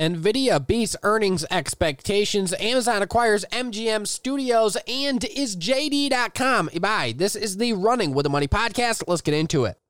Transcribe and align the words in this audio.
Nvidia 0.00 0.66
beats 0.66 0.96
earnings 1.02 1.44
expectations. 1.50 2.54
Amazon 2.58 3.02
acquires 3.02 3.44
MGM 3.52 4.06
Studios 4.06 4.76
and 4.88 5.22
is 5.24 5.56
JD.com. 5.56 6.70
Bye. 6.80 7.14
This 7.16 7.36
is 7.36 7.58
the 7.58 7.74
Running 7.74 8.14
with 8.14 8.24
the 8.24 8.30
Money 8.30 8.48
podcast. 8.48 9.04
Let's 9.06 9.22
get 9.22 9.34
into 9.34 9.64
it. 9.66 9.81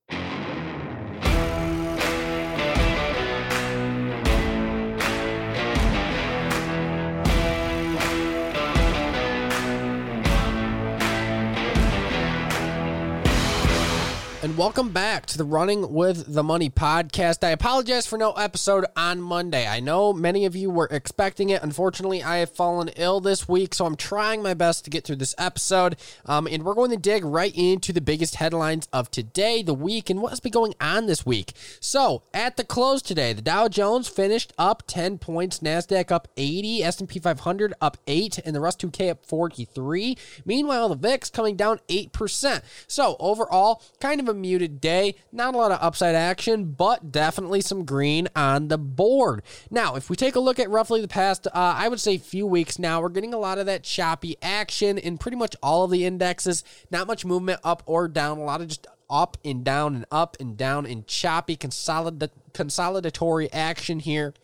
And 14.53 14.59
welcome 14.59 14.91
back 14.91 15.25
to 15.25 15.39
the 15.39 15.45
Running 15.45 15.95
with 15.95 16.35
the 16.35 16.43
Money 16.43 16.69
podcast. 16.69 17.43
I 17.43 17.51
apologize 17.51 18.07
for 18.07 18.19
no 18.19 18.33
episode 18.33 18.85
on 18.97 19.19
Monday. 19.19 19.67
I 19.67 19.81
know 19.81 20.13
many 20.13 20.45
of 20.45 20.55
you 20.55 20.69
were 20.69 20.89
expecting 20.91 21.49
it. 21.49 21.63
Unfortunately, 21.63 22.23
I 22.23 22.39
have 22.39 22.51
fallen 22.51 22.89
ill 22.97 23.21
this 23.21 23.49
week, 23.49 23.73
so 23.73 23.87
I'm 23.87 23.97
trying 23.97 24.43
my 24.43 24.53
best 24.53 24.85
to 24.85 24.91
get 24.91 25.05
through 25.05 25.17
this 25.17 25.35
episode. 25.39 25.97
Um, 26.27 26.47
and 26.47 26.65
we're 26.65 26.75
going 26.75 26.91
to 26.91 26.99
dig 26.99 27.25
right 27.25 27.55
into 27.55 27.95
the 27.95 28.03
biggest 28.03 28.35
headlines 28.35 28.89
of 28.93 29.11
today, 29.11 29.63
the 29.63 29.73
week, 29.73 30.11
and 30.11 30.21
what's 30.21 30.41
been 30.41 30.53
going 30.53 30.75
on 30.83 31.07
this 31.07 31.25
week. 31.25 31.55
So, 31.81 32.25
at 32.35 32.59
the 32.59 32.65
close 32.65 33.01
today, 33.01 33.33
the 33.33 33.43
Dow 33.43 33.69
Jones 33.69 34.07
finished 34.07 34.53
up 34.59 34.83
10 34.87 35.17
points, 35.17 35.61
Nasdaq 35.61 36.11
up 36.11 36.29
80, 36.37 36.83
S&P 36.83 37.19
500 37.21 37.73
up 37.81 37.97
8, 38.07 38.41
and 38.45 38.55
the 38.55 38.61
Russ 38.61 38.77
2K 38.77 39.13
up 39.13 39.25
43. 39.25 40.19
Meanwhile, 40.45 40.91
the 40.91 40.97
VIX 40.97 41.31
coming 41.31 41.57
down 41.57 41.81
8%. 41.89 42.63
So, 42.87 43.17
overall, 43.19 43.83
kind 43.99 44.21
of 44.21 44.29
a 44.29 44.42
muted 44.43 44.81
day. 44.81 45.15
Not 45.33 45.55
a 45.55 45.57
lot 45.57 45.73
of 45.73 45.79
upside 45.81 46.15
action, 46.15 46.73
but 46.73 47.11
definitely 47.11 47.63
some 47.63 47.85
green 47.85 48.29
on 48.37 48.69
the 48.69 48.79
board. 48.79 49.43
Now, 49.71 49.95
if 49.95 50.11
we 50.11 50.17
take 50.17 50.35
a 50.35 50.41
look 50.41 50.59
at 50.59 50.69
roughly 50.69 51.01
the 51.01 51.09
past, 51.09 51.47
uh, 51.47 51.51
I 51.55 51.89
would 51.89 52.01
say 52.01 52.19
few 52.19 52.47
weeks 52.47 52.79
now, 52.79 53.01
we're 53.01 53.09
getting 53.09 53.33
a 53.33 53.39
lot 53.39 53.59
of 53.59 53.67
that 53.67 53.83
choppy 53.85 54.37
action 54.43 54.99
in 54.99 55.17
pretty 55.17 55.37
much 55.37 55.57
all 55.63 55.85
of 55.85 55.91
the 55.91 56.05
indexes. 56.05 56.63
Not 56.91 57.07
much 57.07 57.25
movement 57.25 57.61
up 57.65 57.83
or 57.87 58.09
down. 58.09 58.39
A 58.39 58.45
lot 58.45 58.61
of 58.61 58.69
just 58.69 58.87
up 59.09 59.37
and 59.45 59.65
down 59.65 59.95
and 59.95 60.07
up 60.11 60.37
and 60.41 60.57
down 60.57 60.87
and 60.87 61.07
choppy 61.07 61.57
consolid- 61.57 62.31
consolidatory 62.53 63.53
action 63.53 64.01
here. 64.01 64.35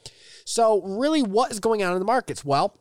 So, 0.44 0.80
really, 0.82 1.22
what 1.22 1.50
is 1.50 1.60
going 1.60 1.82
on 1.82 1.92
in 1.92 1.98
the 1.98 2.04
markets? 2.04 2.44
Well, 2.44 2.74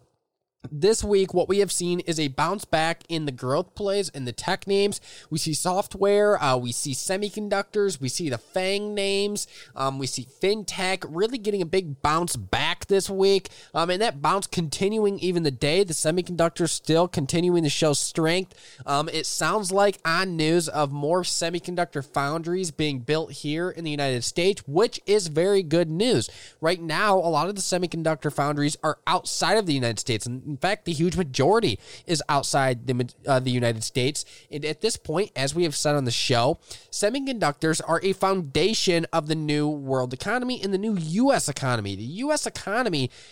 this 0.72 1.04
week, 1.04 1.34
what 1.34 1.48
we 1.48 1.60
have 1.60 1.72
seen 1.72 2.00
is 2.02 2.20
a 2.20 2.28
bounce 2.30 2.66
back 2.66 3.04
in 3.10 3.26
the 3.26 3.32
growth 3.32 3.76
plays 3.76 4.10
and 4.10 4.28
the 4.28 4.32
tech 4.32 4.68
names. 4.68 5.00
We 5.30 5.38
see 5.38 5.54
software, 5.54 6.42
uh, 6.42 6.58
we 6.58 6.72
see 6.72 6.94
semiconductors, 6.94 8.02
we 8.02 8.10
see 8.10 8.30
the 8.30 8.38
FANG 8.38 8.94
names, 8.94 9.48
um, 9.76 10.00
we 10.00 10.08
see 10.08 10.26
fintech 10.42 11.06
really 11.08 11.38
getting 11.38 11.62
a 11.62 11.66
big 11.66 12.02
bounce 12.02 12.36
back 12.36 12.77
this 12.88 13.10
week. 13.10 13.50
Um, 13.74 13.90
and 13.90 14.02
that 14.02 14.22
bounce 14.22 14.48
continuing 14.48 15.20
even 15.20 15.44
the 15.44 15.52
day. 15.52 15.84
The 15.84 15.94
semiconductors 15.94 16.70
still 16.70 17.08
continuing 17.08 17.64
to 17.64 17.70
show 17.70 17.94
strength. 17.94 18.54
Um, 18.86 19.10
it 19.10 19.26
sounds 19.26 19.72
like 19.72 20.00
on 20.06 20.36
news 20.36 20.68
of 20.70 20.92
more 20.92 21.24
semiconductor 21.24 22.04
foundries 22.06 22.72
being 22.72 23.00
built 23.00 23.32
here 23.32 23.70
in 23.70 23.84
the 23.84 23.92
United 23.92 24.24
States, 24.24 24.64
which 24.68 25.00
is 25.06 25.28
very 25.28 25.64
good 25.64 25.90
news. 25.90 26.30
Right 26.62 26.82
now, 26.82 27.18
a 27.18 27.30
lot 27.30 27.50
of 27.50 27.56
the 27.56 27.62
semiconductor 27.62 28.32
foundries 28.32 28.78
are 28.84 29.00
outside 29.06 29.58
of 29.58 29.66
the 29.66 29.74
United 29.74 30.00
States. 30.00 30.26
And 30.26 30.44
in 30.46 30.58
fact, 30.58 30.86
the 30.86 30.94
huge 30.94 31.18
majority 31.18 31.80
is 32.06 32.24
outside 32.30 32.88
the, 32.88 33.10
uh, 33.28 33.40
the 33.40 33.52
United 33.52 33.84
States. 33.84 34.26
And 34.52 34.64
at 34.66 34.82
this 34.82 34.98
point, 34.98 35.32
as 35.36 35.54
we 35.54 35.64
have 35.64 35.76
said 35.76 35.96
on 35.96 36.06
the 36.06 36.12
show, 36.12 36.60
semiconductors 36.92 37.82
are 37.88 38.00
a 38.04 38.14
foundation 38.14 39.06
of 39.12 39.28
the 39.28 39.36
new 39.36 39.68
world 39.68 40.14
economy 40.14 40.62
and 40.62 40.74
the 40.74 40.78
new 40.78 40.96
U.S. 40.96 41.50
economy. 41.50 41.96
The 41.96 42.04
U.S. 42.04 42.46
economy 42.48 42.77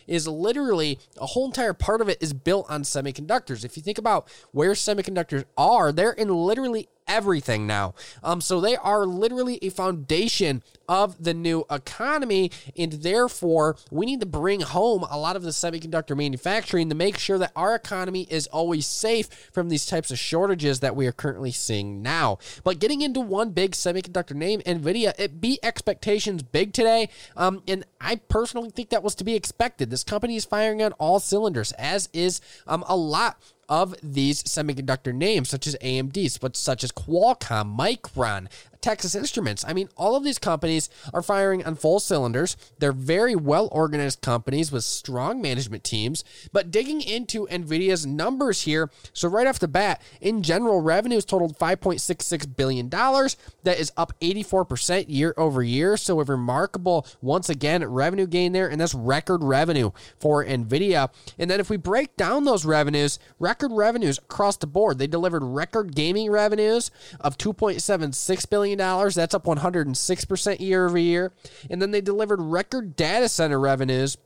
is 0.08 0.28
literally 0.28 1.00
a 1.20 1.26
whole 1.28 1.46
entire 1.46 1.74
part 1.74 2.02
of 2.02 2.10
it 2.10 2.18
is 2.22 2.34
built 2.34 2.66
on 2.70 2.84
semiconductors. 2.84 3.64
If 3.64 3.78
you 3.78 3.84
think 3.84 3.98
about 3.98 4.28
where 4.52 4.72
semiconductors 4.72 5.46
are, 5.58 5.92
they're 5.92 6.12
in 6.12 6.30
literally 6.30 6.88
everything 7.08 7.68
now. 7.68 7.94
Um, 8.24 8.42
so 8.42 8.60
they 8.60 8.76
are 8.76 9.06
literally 9.06 9.60
a 9.62 9.70
foundation 9.70 10.64
of 10.88 11.24
the 11.24 11.34
new 11.34 11.66
economy, 11.70 12.52
and 12.78 12.92
therefore 12.94 13.76
we 13.92 14.06
need 14.06 14.20
to 14.20 14.26
bring 14.26 14.62
home 14.62 15.06
a 15.10 15.18
lot 15.18 15.36
of 15.36 15.44
the 15.44 15.50
semiconductor 15.50 16.16
manufacturing 16.16 16.90
to 16.90 16.96
make 16.96 17.18
sure 17.18 17.38
that 17.38 17.52
our 17.56 17.76
economy 17.76 18.28
is 18.30 18.48
always 18.48 18.86
safe 18.86 19.28
from 19.52 19.70
these 19.70 19.86
types 19.86 20.12
of 20.12 20.20
shortages 20.20 20.80
that 20.80 20.96
we 20.96 21.08
are 21.08 21.12
currently 21.12 21.52
seeing 21.52 22.02
now. 22.02 22.38
But 22.64 22.80
getting 22.80 23.02
into 23.02 23.20
one 23.20 23.52
big 23.52 23.72
semiconductor 23.72 24.36
name, 24.36 24.62
Nvidia, 24.62 25.14
it 25.18 25.42
beat 25.42 25.60
expectations 25.64 26.44
big 26.44 26.74
today, 26.74 27.10
um, 27.36 27.64
and 27.68 27.86
I 28.00 28.16
personally 28.16 28.70
think 28.70 28.90
that 28.90 29.04
was 29.04 29.16
to 29.16 29.24
be 29.24 29.36
expected. 29.36 29.90
This 29.90 30.04
company 30.04 30.36
is 30.36 30.46
firing 30.46 30.82
on 30.82 30.94
all 30.94 31.20
cylinders, 31.20 31.72
as 31.74 32.10
is 32.14 32.42
um, 32.68 32.84
a 32.88 32.96
lot 32.96 33.38
of 33.70 33.96
these 34.02 34.44
semiconductor 34.44 35.14
names, 35.14 35.50
such 35.50 35.68
as 35.68 35.76
AMD, 35.82 36.40
but 36.40 36.56
such 36.56 36.84
as 36.84 36.92
Qualcomm, 36.92 37.78
Micron, 37.78 38.48
Texas 38.86 39.16
Instruments. 39.16 39.66
I 39.68 39.74
mean, 39.74 39.90
all 39.98 40.16
of 40.16 40.24
these 40.24 40.38
companies 40.38 40.90
are 41.12 41.24
firing 41.24 41.66
on 41.66 41.74
full 41.74 42.00
cylinders. 42.00 42.56
They're 42.78 42.92
very 42.92 43.36
well 43.36 43.68
organized 43.72 44.22
companies 44.22 44.72
with 44.72 44.84
strong 44.84 45.42
management 45.42 45.84
teams. 45.84 46.24
But 46.54 46.70
digging 46.70 47.02
into 47.02 47.48
NVIDIA's 47.48 48.06
numbers 48.06 48.62
here, 48.62 48.92
so 49.12 49.28
right 49.28 49.48
off 49.48 49.58
the 49.58 49.68
bat, 49.68 50.04
in 50.22 50.44
general, 50.44 50.82
revenues 50.82 51.26
totaled 51.26 51.58
$5.66 51.58 52.56
billion. 52.56 52.88
That 52.88 53.80
is 53.80 53.92
up 53.98 54.14
84% 54.20 55.06
year 55.08 55.34
over 55.36 55.64
year. 55.64 55.98
So 55.98 56.20
a 56.20 56.24
remarkable, 56.24 57.08
once 57.24 57.50
again, 57.50 57.84
revenue 57.84 58.28
gain 58.28 58.52
there. 58.52 58.70
And 58.70 58.80
that's 58.80 58.94
record 58.94 59.44
revenue 59.44 59.90
for 60.20 60.46
NVIDIA. 60.46 61.10
And 61.40 61.50
then 61.50 61.60
if 61.60 61.72
we 61.72 61.78
break 61.78 62.16
down 62.18 62.44
those 62.44 62.66
revenues, 62.66 63.18
record 63.40 63.72
revenues 63.72 64.20
across 64.20 64.58
the 64.58 64.68
board, 64.68 65.00
they 65.00 65.08
delivered 65.08 65.42
record 65.42 65.96
gaming 65.96 66.30
revenues 66.30 66.92
of 67.20 67.40
$2.76 67.40 68.48
billion 68.48 68.75
that's 69.16 69.34
up 69.34 69.46
106% 69.46 70.60
year 70.60 70.86
over 70.86 70.98
year. 70.98 71.32
And 71.70 71.82
then 71.82 71.92
they 71.92 72.02
delivered 72.02 72.42
record 72.42 72.96
data 72.96 73.30
center 73.30 73.60
revenues 73.60 74.18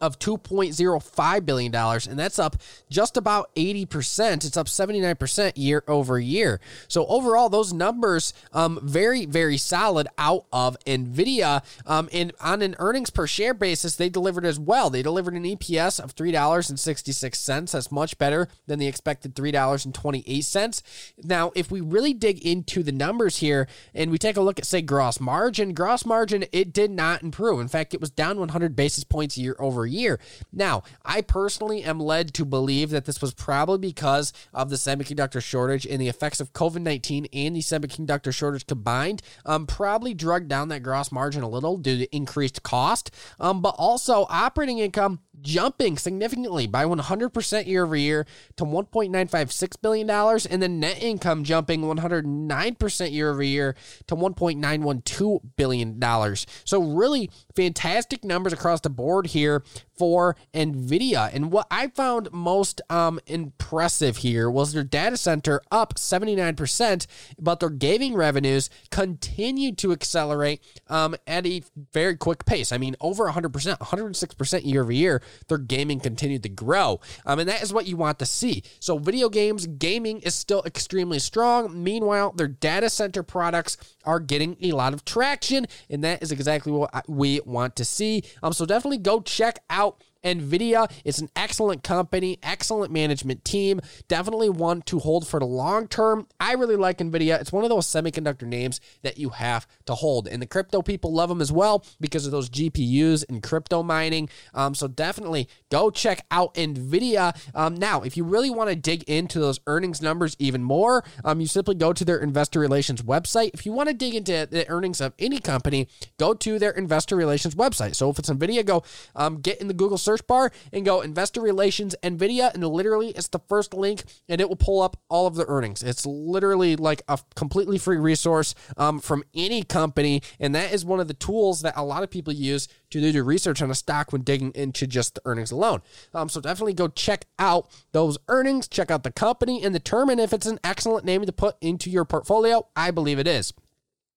of 0.00 0.18
$2.05 0.18 1.46
billion, 1.46 1.74
and 1.74 2.18
that's 2.18 2.38
up 2.38 2.56
just 2.90 3.16
about 3.16 3.54
80%. 3.54 4.44
It's 4.44 4.56
up 4.56 4.66
79% 4.66 5.52
year 5.56 5.82
over 5.88 6.18
year. 6.18 6.60
So, 6.88 7.06
overall, 7.06 7.48
those 7.48 7.72
numbers, 7.72 8.32
um, 8.52 8.78
very, 8.82 9.26
very 9.26 9.56
solid 9.56 10.08
out 10.18 10.46
of 10.52 10.76
NVIDIA. 10.86 11.64
Um, 11.86 12.08
and 12.12 12.32
on 12.40 12.62
an 12.62 12.76
earnings 12.78 13.10
per 13.10 13.26
share 13.26 13.54
basis, 13.54 13.96
they 13.96 14.08
delivered 14.08 14.44
as 14.44 14.58
well. 14.58 14.90
They 14.90 15.02
delivered 15.02 15.34
an 15.34 15.44
EPS 15.44 16.00
of 16.00 16.14
$3.66. 16.14 17.70
That's 17.72 17.92
much 17.92 18.18
better 18.18 18.48
than 18.66 18.78
the 18.78 18.86
expected 18.86 19.34
$3.28. 19.34 20.82
Now, 21.24 21.52
if 21.54 21.70
we 21.70 21.80
really 21.80 22.12
dig 22.12 22.44
into 22.44 22.82
the 22.82 22.92
numbers 22.92 23.38
here 23.38 23.68
and 23.94 24.10
we 24.10 24.18
take 24.18 24.36
a 24.36 24.42
look 24.42 24.58
at, 24.58 24.66
say, 24.66 24.82
gross 24.82 25.20
margin, 25.20 25.74
gross 25.74 26.04
margin, 26.04 26.44
it 26.52 26.72
did 26.72 26.90
not 26.90 27.22
improve. 27.22 27.60
In 27.60 27.68
fact, 27.68 27.94
it 27.94 28.00
was 28.00 28.10
down 28.10 28.38
100 28.38 28.76
basis 28.76 29.04
points 29.04 29.38
year 29.38 29.56
over 29.58 29.75
year. 29.84 30.18
Now, 30.52 30.84
I 31.04 31.20
personally 31.20 31.82
am 31.82 31.98
led 32.00 32.32
to 32.34 32.44
believe 32.44 32.90
that 32.90 33.04
this 33.04 33.20
was 33.20 33.34
probably 33.34 33.78
because 33.78 34.32
of 34.54 34.70
the 34.70 34.76
semiconductor 34.76 35.42
shortage 35.42 35.84
and 35.84 36.00
the 36.00 36.08
effects 36.08 36.40
of 36.40 36.52
COVID 36.52 36.80
19 36.80 37.26
and 37.32 37.56
the 37.56 37.60
semiconductor 37.60 38.32
shortage 38.32 38.66
combined, 38.66 39.22
um, 39.44 39.66
probably 39.66 40.14
drug 40.14 40.48
down 40.48 40.68
that 40.68 40.82
gross 40.82 41.10
margin 41.10 41.42
a 41.42 41.48
little 41.48 41.76
due 41.76 41.98
to 41.98 42.16
increased 42.16 42.62
cost. 42.62 43.10
Um, 43.40 43.60
but 43.60 43.74
also, 43.76 44.26
operating 44.30 44.78
income 44.78 45.20
jumping 45.40 45.98
significantly 45.98 46.66
by 46.66 46.84
100% 46.84 47.66
year 47.66 47.84
over 47.84 47.96
year 47.96 48.26
to 48.56 48.64
$1.956 48.64 49.82
billion, 49.82 50.08
and 50.10 50.62
then 50.62 50.80
net 50.80 51.02
income 51.02 51.44
jumping 51.44 51.82
109% 51.82 53.12
year 53.12 53.30
over 53.30 53.42
year 53.42 53.74
to 54.06 54.16
$1.912 54.16 55.40
billion. 55.56 56.36
So, 56.64 56.82
really 56.82 57.30
fantastic 57.54 58.24
numbers 58.24 58.52
across 58.52 58.80
the 58.80 58.90
board 58.90 59.28
here 59.28 59.62
for 59.96 60.36
NVIDIA. 60.54 61.32
And 61.32 61.50
what 61.50 61.66
I 61.70 61.88
found 61.88 62.32
most 62.32 62.80
um, 62.90 63.18
impressive 63.26 64.18
here 64.18 64.50
was 64.50 64.72
their 64.72 64.84
data 64.84 65.16
center 65.16 65.62
up 65.70 65.94
79%, 65.94 67.06
but 67.38 67.60
their 67.60 67.70
gaming 67.70 68.14
revenues 68.14 68.70
continued 68.90 69.78
to 69.78 69.92
accelerate 69.92 70.62
um, 70.88 71.16
at 71.26 71.46
a 71.46 71.62
very 71.92 72.16
quick 72.16 72.44
pace. 72.44 72.72
I 72.72 72.78
mean, 72.78 72.96
over 73.00 73.28
100%, 73.30 73.78
106% 73.78 74.64
year 74.64 74.82
over 74.82 74.92
year, 74.92 75.22
their 75.48 75.58
gaming 75.58 76.00
continued 76.00 76.42
to 76.42 76.48
grow. 76.48 77.00
Um, 77.24 77.38
and 77.38 77.48
that 77.48 77.62
is 77.62 77.72
what 77.72 77.86
you 77.86 77.96
want 77.96 78.18
to 78.18 78.26
see. 78.26 78.62
So, 78.80 78.98
video 78.98 79.28
games, 79.28 79.66
gaming 79.66 80.20
is 80.20 80.34
still 80.34 80.62
extremely 80.64 81.18
strong. 81.18 81.82
Meanwhile, 81.82 82.32
their 82.32 82.48
data 82.48 82.90
center 82.90 83.22
products 83.22 83.76
are 84.04 84.20
getting 84.20 84.56
a 84.62 84.72
lot 84.72 84.92
of 84.92 85.04
traction, 85.04 85.66
and 85.90 86.04
that 86.04 86.22
is 86.22 86.32
exactly 86.32 86.72
what 86.72 87.08
we 87.08 87.40
want 87.44 87.76
to 87.76 87.84
see. 87.84 88.22
Um, 88.42 88.52
so, 88.52 88.66
definitely 88.66 88.98
go 88.98 89.20
check 89.20 89.55
out 89.70 90.02
NVIDIA 90.26 90.90
is 91.04 91.20
an 91.20 91.30
excellent 91.36 91.84
company, 91.84 92.38
excellent 92.42 92.92
management 92.92 93.44
team, 93.44 93.80
definitely 94.08 94.50
one 94.50 94.82
to 94.82 94.98
hold 94.98 95.26
for 95.26 95.38
the 95.38 95.46
long 95.46 95.86
term. 95.86 96.26
I 96.40 96.54
really 96.54 96.74
like 96.74 96.98
NVIDIA. 96.98 97.40
It's 97.40 97.52
one 97.52 97.62
of 97.62 97.70
those 97.70 97.86
semiconductor 97.86 98.46
names 98.46 98.80
that 99.02 99.18
you 99.18 99.30
have 99.30 99.66
to 99.86 99.94
hold. 99.94 100.26
And 100.26 100.42
the 100.42 100.46
crypto 100.46 100.82
people 100.82 101.12
love 101.12 101.28
them 101.28 101.40
as 101.40 101.52
well 101.52 101.84
because 102.00 102.26
of 102.26 102.32
those 102.32 102.50
GPUs 102.50 103.24
and 103.28 103.40
crypto 103.42 103.84
mining. 103.84 104.28
Um, 104.52 104.74
so 104.74 104.88
definitely 104.88 105.48
go 105.70 105.90
check 105.90 106.26
out 106.32 106.54
NVIDIA. 106.54 107.36
Um, 107.54 107.76
now, 107.76 108.02
if 108.02 108.16
you 108.16 108.24
really 108.24 108.50
want 108.50 108.70
to 108.70 108.76
dig 108.76 109.04
into 109.04 109.38
those 109.38 109.60
earnings 109.68 110.02
numbers 110.02 110.34
even 110.40 110.62
more, 110.62 111.04
um, 111.24 111.40
you 111.40 111.46
simply 111.46 111.76
go 111.76 111.92
to 111.92 112.04
their 112.04 112.18
investor 112.18 112.58
relations 112.58 113.02
website. 113.02 113.50
If 113.54 113.64
you 113.64 113.72
want 113.72 113.88
to 113.90 113.94
dig 113.94 114.14
into 114.16 114.48
the 114.50 114.68
earnings 114.68 115.00
of 115.00 115.14
any 115.20 115.38
company, 115.38 115.86
go 116.18 116.34
to 116.34 116.58
their 116.58 116.72
investor 116.72 117.14
relations 117.14 117.54
website. 117.54 117.94
So 117.94 118.10
if 118.10 118.18
it's 118.18 118.28
NVIDIA, 118.28 118.66
go 118.66 118.82
um, 119.14 119.40
get 119.40 119.60
in 119.60 119.68
the 119.68 119.74
Google 119.74 119.98
search 119.98 120.15
bar 120.22 120.52
and 120.72 120.84
go 120.84 121.00
investor 121.00 121.40
relations 121.40 121.94
NVIDIA, 122.02 122.52
and 122.54 122.66
literally 122.66 123.08
it's 123.10 123.28
the 123.28 123.40
first 123.48 123.74
link, 123.74 124.04
and 124.28 124.40
it 124.40 124.48
will 124.48 124.56
pull 124.56 124.80
up 124.80 124.96
all 125.08 125.26
of 125.26 125.34
the 125.34 125.46
earnings. 125.46 125.82
It's 125.82 126.06
literally 126.06 126.76
like 126.76 127.02
a 127.08 127.18
completely 127.34 127.78
free 127.78 127.98
resource 127.98 128.54
um, 128.76 129.00
from 129.00 129.24
any 129.34 129.62
company, 129.62 130.22
and 130.40 130.54
that 130.54 130.72
is 130.72 130.84
one 130.84 131.00
of 131.00 131.08
the 131.08 131.14
tools 131.14 131.62
that 131.62 131.74
a 131.76 131.84
lot 131.84 132.02
of 132.02 132.10
people 132.10 132.32
use 132.32 132.68
to 132.90 133.12
do 133.12 133.22
research 133.22 133.60
on 133.62 133.70
a 133.70 133.74
stock 133.74 134.12
when 134.12 134.22
digging 134.22 134.52
into 134.54 134.86
just 134.86 135.16
the 135.16 135.22
earnings 135.24 135.50
alone. 135.50 135.82
Um, 136.14 136.28
so 136.28 136.40
definitely 136.40 136.74
go 136.74 136.88
check 136.88 137.26
out 137.38 137.68
those 137.92 138.18
earnings, 138.28 138.68
check 138.68 138.90
out 138.90 139.02
the 139.02 139.12
company, 139.12 139.62
and 139.62 139.72
determine 139.72 140.18
if 140.18 140.32
it's 140.32 140.46
an 140.46 140.58
excellent 140.62 141.04
name 141.04 141.24
to 141.26 141.32
put 141.32 141.56
into 141.60 141.90
your 141.90 142.04
portfolio. 142.04 142.66
I 142.76 142.90
believe 142.90 143.18
it 143.18 143.26
is. 143.26 143.52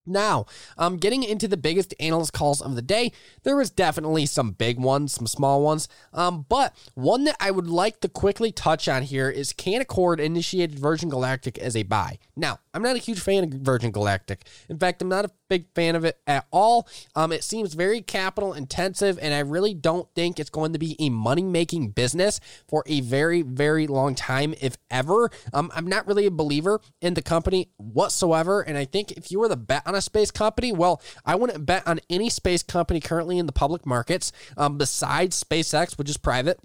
Now, 0.09 0.47
um, 0.77 0.97
getting 0.97 1.23
into 1.23 1.47
the 1.47 1.57
biggest 1.57 1.93
analyst 1.99 2.33
calls 2.33 2.61
of 2.61 2.75
the 2.75 2.81
day, 2.81 3.11
there 3.43 3.55
was 3.55 3.69
definitely 3.69 4.25
some 4.25 4.51
big 4.51 4.79
ones, 4.79 5.13
some 5.13 5.27
small 5.27 5.61
ones, 5.61 5.87
um, 6.13 6.45
but 6.49 6.75
one 6.95 7.23
that 7.25 7.37
I 7.39 7.51
would 7.51 7.67
like 7.67 8.01
to 8.01 8.09
quickly 8.09 8.51
touch 8.51 8.87
on 8.87 9.03
here 9.03 9.29
is 9.29 9.53
Canaccord 9.53 10.19
initiated 10.19 10.79
Virgin 10.79 11.09
Galactic 11.09 11.57
as 11.57 11.75
a 11.75 11.83
buy. 11.83 12.17
Now, 12.35 12.59
I'm 12.73 12.81
not 12.81 12.95
a 12.95 12.99
huge 12.99 13.19
fan 13.19 13.43
of 13.43 13.51
Virgin 13.51 13.91
Galactic. 13.91 14.45
In 14.67 14.77
fact, 14.77 15.01
I'm 15.01 15.09
not 15.09 15.25
a 15.25 15.31
big 15.49 15.65
fan 15.73 15.95
of 15.95 16.05
it 16.05 16.19
at 16.27 16.45
all. 16.51 16.87
Um, 17.15 17.31
it 17.31 17.43
seems 17.43 17.73
very 17.73 18.01
capital 18.01 18.53
intensive, 18.53 19.17
and 19.21 19.33
I 19.33 19.39
really 19.39 19.73
don't 19.73 20.07
think 20.15 20.39
it's 20.39 20.49
going 20.49 20.73
to 20.73 20.79
be 20.79 20.95
a 20.99 21.09
money 21.09 21.43
making 21.43 21.89
business 21.89 22.39
for 22.67 22.83
a 22.85 23.01
very, 23.01 23.41
very 23.41 23.87
long 23.87 24.15
time, 24.15 24.53
if 24.61 24.77
ever. 24.91 25.31
Um, 25.53 25.71
I'm 25.73 25.87
not 25.87 26.07
really 26.07 26.25
a 26.25 26.31
believer 26.31 26.79
in 27.01 27.15
the 27.15 27.21
company 27.21 27.69
whatsoever, 27.77 28.61
and 28.61 28.77
I 28.77 28.85
think 28.85 29.11
if 29.13 29.31
you 29.31 29.39
were 29.39 29.49
the 29.49 29.57
bet 29.57 29.83
on 29.85 29.95
a 29.95 29.98
space 30.01 30.31
company, 30.31 30.71
well, 30.71 31.01
I 31.25 31.35
wouldn't 31.35 31.65
bet 31.65 31.87
on 31.87 31.99
any 32.09 32.29
space 32.29 32.63
company 32.63 32.99
currently 32.99 33.37
in 33.37 33.45
the 33.45 33.51
public 33.51 33.85
markets 33.85 34.31
um, 34.57 34.77
besides 34.77 35.41
SpaceX, 35.43 35.97
which 35.97 36.09
is 36.09 36.17
private. 36.17 36.59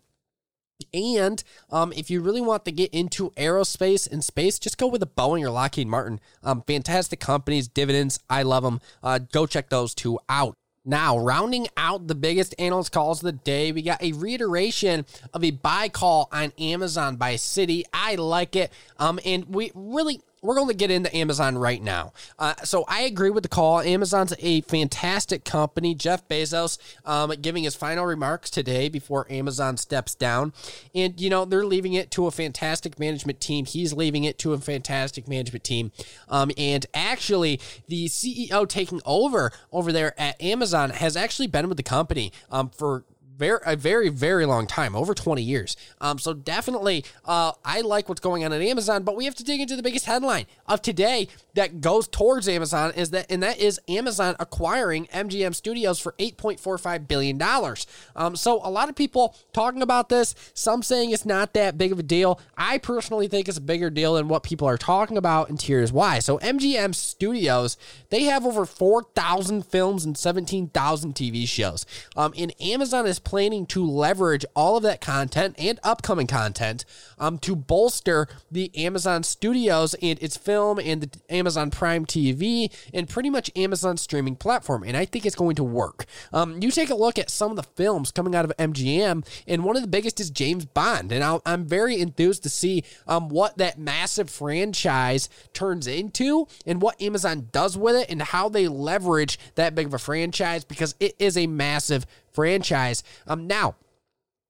And 0.92 1.42
um, 1.70 1.92
if 1.92 2.10
you 2.10 2.20
really 2.20 2.40
want 2.40 2.64
to 2.64 2.72
get 2.72 2.92
into 2.92 3.30
aerospace 3.30 4.10
and 4.10 4.24
space, 4.24 4.58
just 4.58 4.78
go 4.78 4.86
with 4.86 5.02
a 5.02 5.06
Boeing 5.06 5.42
or 5.42 5.50
Lockheed 5.50 5.86
Martin. 5.86 6.20
Um, 6.42 6.62
fantastic 6.66 7.20
companies, 7.20 7.68
dividends. 7.68 8.18
I 8.28 8.42
love 8.42 8.64
them. 8.64 8.80
Uh, 9.02 9.18
go 9.18 9.46
check 9.46 9.70
those 9.70 9.94
two 9.94 10.18
out. 10.28 10.56
Now, 10.84 11.16
rounding 11.16 11.66
out 11.78 12.08
the 12.08 12.14
biggest 12.14 12.54
analyst 12.58 12.92
calls 12.92 13.20
of 13.20 13.24
the 13.24 13.32
day, 13.32 13.72
we 13.72 13.80
got 13.80 14.02
a 14.02 14.12
reiteration 14.12 15.06
of 15.32 15.42
a 15.42 15.50
buy 15.50 15.88
call 15.88 16.28
on 16.30 16.52
Amazon 16.58 17.16
by 17.16 17.34
Citi. 17.34 17.84
I 17.94 18.16
like 18.16 18.54
it. 18.54 18.70
Um, 18.98 19.18
and 19.24 19.46
we 19.46 19.72
really 19.74 20.20
we're 20.44 20.54
going 20.54 20.68
to 20.68 20.74
get 20.74 20.90
into 20.90 21.14
Amazon 21.16 21.56
right 21.56 21.82
now. 21.82 22.12
Uh, 22.38 22.54
so 22.64 22.84
I 22.86 23.00
agree 23.02 23.30
with 23.30 23.42
the 23.42 23.48
call. 23.48 23.80
Amazon's 23.80 24.34
a 24.38 24.60
fantastic 24.62 25.44
company. 25.44 25.94
Jeff 25.94 26.28
Bezos 26.28 26.78
um, 27.06 27.32
giving 27.40 27.64
his 27.64 27.74
final 27.74 28.04
remarks 28.04 28.50
today 28.50 28.90
before 28.90 29.26
Amazon 29.30 29.78
steps 29.78 30.14
down. 30.14 30.52
And, 30.94 31.18
you 31.18 31.30
know, 31.30 31.46
they're 31.46 31.64
leaving 31.64 31.94
it 31.94 32.10
to 32.12 32.26
a 32.26 32.30
fantastic 32.30 32.98
management 32.98 33.40
team. 33.40 33.64
He's 33.64 33.94
leaving 33.94 34.24
it 34.24 34.38
to 34.40 34.52
a 34.52 34.58
fantastic 34.58 35.26
management 35.26 35.64
team. 35.64 35.92
Um, 36.28 36.50
and 36.58 36.84
actually, 36.92 37.58
the 37.88 38.06
CEO 38.06 38.68
taking 38.68 39.00
over 39.06 39.50
over 39.72 39.92
there 39.92 40.18
at 40.20 40.40
Amazon 40.42 40.90
has 40.90 41.16
actually 41.16 41.46
been 41.46 41.68
with 41.68 41.78
the 41.78 41.82
company 41.82 42.32
um, 42.50 42.68
for 42.68 43.04
very 43.36 43.58
a 43.64 43.76
very 43.76 44.08
very 44.08 44.46
long 44.46 44.66
time, 44.66 44.94
over 44.94 45.14
20 45.14 45.42
years. 45.42 45.76
Um, 46.00 46.18
so 46.18 46.34
definitely, 46.34 47.04
uh, 47.24 47.52
I 47.64 47.80
like 47.80 48.08
what's 48.08 48.20
going 48.20 48.44
on 48.44 48.52
at 48.52 48.60
Amazon, 48.60 49.02
but 49.02 49.16
we 49.16 49.24
have 49.24 49.34
to 49.36 49.44
dig 49.44 49.60
into 49.60 49.76
the 49.76 49.82
biggest 49.82 50.06
headline 50.06 50.46
of 50.66 50.82
today 50.82 51.28
that 51.54 51.80
goes 51.80 52.08
towards 52.08 52.48
Amazon 52.48 52.92
is 52.96 53.10
that, 53.10 53.26
and 53.30 53.42
that 53.42 53.58
is 53.58 53.80
Amazon 53.88 54.34
acquiring 54.38 55.06
MGM 55.06 55.54
Studios 55.54 55.98
for 56.00 56.12
8.45 56.18 57.08
billion 57.08 57.38
dollars. 57.38 57.86
Um, 58.16 58.36
so 58.36 58.60
a 58.64 58.70
lot 58.70 58.88
of 58.88 58.94
people 58.94 59.36
talking 59.52 59.82
about 59.82 60.08
this, 60.08 60.34
some 60.54 60.82
saying 60.82 61.10
it's 61.10 61.24
not 61.24 61.54
that 61.54 61.78
big 61.78 61.92
of 61.92 61.98
a 61.98 62.02
deal. 62.02 62.40
I 62.56 62.78
personally 62.78 63.28
think 63.28 63.48
it's 63.48 63.58
a 63.58 63.62
bigger 63.62 63.90
deal 63.90 64.14
than 64.14 64.28
what 64.28 64.42
people 64.42 64.68
are 64.68 64.78
talking 64.78 65.16
about, 65.16 65.48
and 65.48 65.60
here's 65.60 65.92
why. 65.92 66.18
So 66.18 66.38
MGM 66.38 66.94
Studios, 66.94 67.76
they 68.10 68.24
have 68.24 68.44
over 68.44 68.64
4,000 68.64 69.64
films 69.66 70.04
and 70.04 70.16
17,000 70.16 71.14
TV 71.14 71.46
shows. 71.46 71.86
Um, 72.16 72.34
and 72.36 72.52
Amazon 72.60 73.06
is 73.06 73.18
planning 73.24 73.66
to 73.66 73.84
leverage 73.84 74.44
all 74.54 74.76
of 74.76 74.82
that 74.82 75.00
content 75.00 75.54
and 75.58 75.80
upcoming 75.82 76.26
content 76.26 76.84
um, 77.18 77.38
to 77.38 77.56
bolster 77.56 78.28
the 78.50 78.70
Amazon 78.76 79.22
Studios 79.22 79.94
and 80.02 80.22
its 80.22 80.36
film 80.36 80.78
and 80.78 81.02
the 81.02 81.34
Amazon 81.34 81.70
Prime 81.70 82.06
TV 82.06 82.72
and 82.92 83.08
pretty 83.08 83.30
much 83.30 83.50
Amazon 83.56 83.96
streaming 83.96 84.36
platform. 84.36 84.82
And 84.84 84.96
I 84.96 85.04
think 85.04 85.26
it's 85.26 85.34
going 85.34 85.56
to 85.56 85.64
work. 85.64 86.06
Um, 86.32 86.62
you 86.62 86.70
take 86.70 86.90
a 86.90 86.94
look 86.94 87.18
at 87.18 87.30
some 87.30 87.50
of 87.50 87.56
the 87.56 87.62
films 87.62 88.10
coming 88.10 88.34
out 88.34 88.44
of 88.44 88.52
MGM, 88.58 89.26
and 89.46 89.64
one 89.64 89.76
of 89.76 89.82
the 89.82 89.88
biggest 89.88 90.20
is 90.20 90.30
James 90.30 90.64
Bond. 90.64 91.12
And 91.12 91.24
i 91.24 91.38
am 91.46 91.64
very 91.64 92.00
enthused 92.00 92.42
to 92.42 92.48
see 92.48 92.84
um, 93.06 93.28
what 93.28 93.58
that 93.58 93.78
massive 93.78 94.30
franchise 94.30 95.28
turns 95.52 95.86
into 95.86 96.46
and 96.66 96.80
what 96.80 97.00
Amazon 97.00 97.48
does 97.52 97.76
with 97.76 97.96
it 97.96 98.10
and 98.10 98.22
how 98.22 98.48
they 98.48 98.68
leverage 98.68 99.38
that 99.54 99.74
big 99.74 99.86
of 99.86 99.94
a 99.94 99.98
franchise 99.98 100.64
because 100.64 100.94
it 101.00 101.14
is 101.18 101.36
a 101.36 101.46
massive 101.46 102.06
franchise. 102.34 103.02
Um, 103.26 103.46
now, 103.46 103.76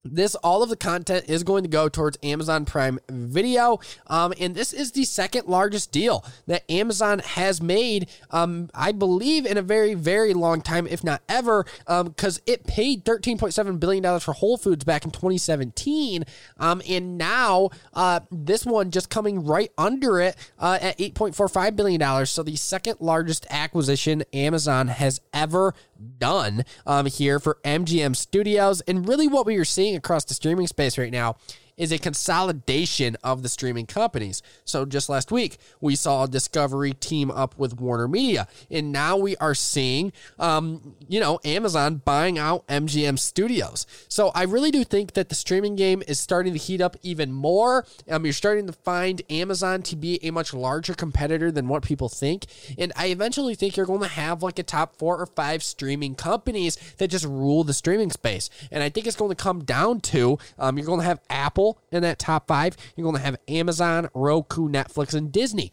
this 0.07 0.35
all 0.35 0.63
of 0.63 0.69
the 0.69 0.77
content 0.77 1.25
is 1.31 1.45
going 1.45 1.63
to 1.63 1.69
go 1.71 1.89
towards 1.89 2.19
Amazon 2.23 2.67
Prime 2.67 2.99
Video, 3.09 3.81
um, 4.07 4.35
and 4.39 4.55
this 4.55 4.75
is 4.75 4.93
the 4.93 5.05
second 5.05 5.49
largest 5.49 5.93
deal 5.93 6.23
that 6.47 6.71
Amazon 6.71 7.21
has 7.21 7.63
made, 7.63 8.11
um, 8.31 8.69
I 8.75 8.93
believe, 8.93 9.47
in 9.47 9.57
a 9.57 9.63
very 9.63 9.95
very 9.95 10.35
long 10.35 10.61
time, 10.61 10.87
if 10.87 11.03
not 11.05 11.23
ever, 11.27 11.65
because 11.87 12.37
um, 12.37 12.43
it 12.45 12.67
paid 12.67 13.07
thirteen 13.07 13.39
point 13.39 13.55
seven 13.55 13.79
billion 13.79 14.03
dollars 14.03 14.25
for 14.25 14.35
Whole 14.35 14.59
Foods 14.59 14.85
back 14.85 15.07
in 15.07 15.11
twenty 15.11 15.39
seventeen, 15.39 16.27
um, 16.59 16.83
and 16.87 17.17
now 17.17 17.71
uh, 17.95 18.21
this 18.31 18.67
one 18.67 18.91
just 18.91 19.09
coming 19.09 19.47
right 19.47 19.73
under 19.79 20.21
it 20.21 20.37
uh, 20.59 20.79
at 20.83 21.01
eight 21.01 21.15
point 21.15 21.35
four 21.35 21.49
five 21.49 21.77
billion 21.77 21.99
dollars. 21.99 22.31
So 22.31 22.43
the 22.43 22.57
second 22.57 22.99
largest 23.01 23.47
acquisition 23.49 24.23
Amazon 24.35 24.89
has 24.89 25.23
ever 25.33 25.73
done 26.19 26.65
um, 26.87 27.07
here 27.07 27.39
for 27.39 27.59
MGM 27.65 28.15
Studios. 28.17 28.81
And 28.83 29.09
really, 29.09 29.29
what 29.29 29.47
we 29.47 29.57
are 29.57 29.65
seeing 29.65 29.97
across 29.97 30.25
the 30.25 30.35
streaming 30.35 30.67
space 30.67 30.99
right 30.99 31.13
now 31.13 31.37
is 31.77 31.93
a 31.93 31.99
consolidation 31.99 33.17
of 33.23 33.43
the 33.43 33.49
streaming 33.49 33.87
companies. 33.87 34.43
So 34.65 34.85
just 34.85 35.09
last 35.09 35.33
week, 35.33 35.59
we 35.81 35.97
saw 35.97 36.27
Discovery 36.27 36.93
team 36.93 37.31
up 37.31 37.59
with 37.59 37.81
Warner 37.81 38.09
Media, 38.09 38.47
and 38.71 38.93
now 38.93 39.17
we 39.17 39.37
are 39.37 39.55
seeing, 39.55 40.13
um, 40.39 40.95
you 41.09 41.21
know, 41.21 41.41
Amazon 41.45 42.03
buying 42.05 42.39
out 42.39 42.67
MGM 42.69 43.19
Studios. 43.19 43.87
So 44.09 44.31
I 44.35 44.45
really 44.45 44.71
do 44.71 44.85
think 44.85 45.15
that 45.15 45.29
the 45.29 45.35
streaming 45.35 45.77
game 45.77 46.03
is 46.07 46.21
starting 46.21 46.53
to 46.53 46.59
heat 46.59 46.81
up 46.81 46.97
even 47.03 47.33
more. 47.33 47.87
Um, 48.09 48.25
you're 48.25 48.33
starting 48.33 48.67
to 48.67 48.73
find 48.73 49.23
Amazon 49.31 49.83
to 49.83 49.97
be 49.97 50.25
a 50.25 50.31
much 50.31 50.55
larger 50.55 50.95
competitor 50.95 51.51
than 51.51 51.69
what 51.69 51.83
people 51.83 52.09
think, 52.09 52.47
and 52.79 52.93
I 52.97 53.07
eventually 53.07 53.55
think 53.55 53.77
you're 53.77 53.87
going 53.87 54.03
to 54.03 54.09
have 54.09 54.43
like 54.43 54.59
a 54.59 54.63
top 54.63 54.97
four 54.97 55.19
or 55.19 55.27
five 55.27 55.63
streaming 55.63 56.15
companies 56.15 56.77
that 56.99 57.09
just 57.09 57.25
rule 57.25 57.65
the 57.65 57.75
streaming 57.75 58.11
space. 58.11 58.51
And 58.71 58.83
I 58.83 58.89
think 58.89 59.07
it's 59.07 59.17
going 59.17 59.31
to 59.31 59.43
come 59.43 59.65
down 59.65 60.01
to 60.01 60.39
um, 60.59 60.79
you're 60.79 60.87
going 60.87 61.01
to 61.01 61.07
have 61.07 61.21
Apple 61.31 61.64
Apple 61.65 61.83
in 61.91 62.03
that 62.03 62.19
top 62.19 62.47
five. 62.47 62.77
You're 62.97 63.05
going 63.05 63.17
to 63.17 63.23
have 63.23 63.37
Amazon, 63.49 64.09
Roku, 64.15 64.69
Netflix, 64.69 65.15
and 65.15 65.33
Disney. 65.33 65.73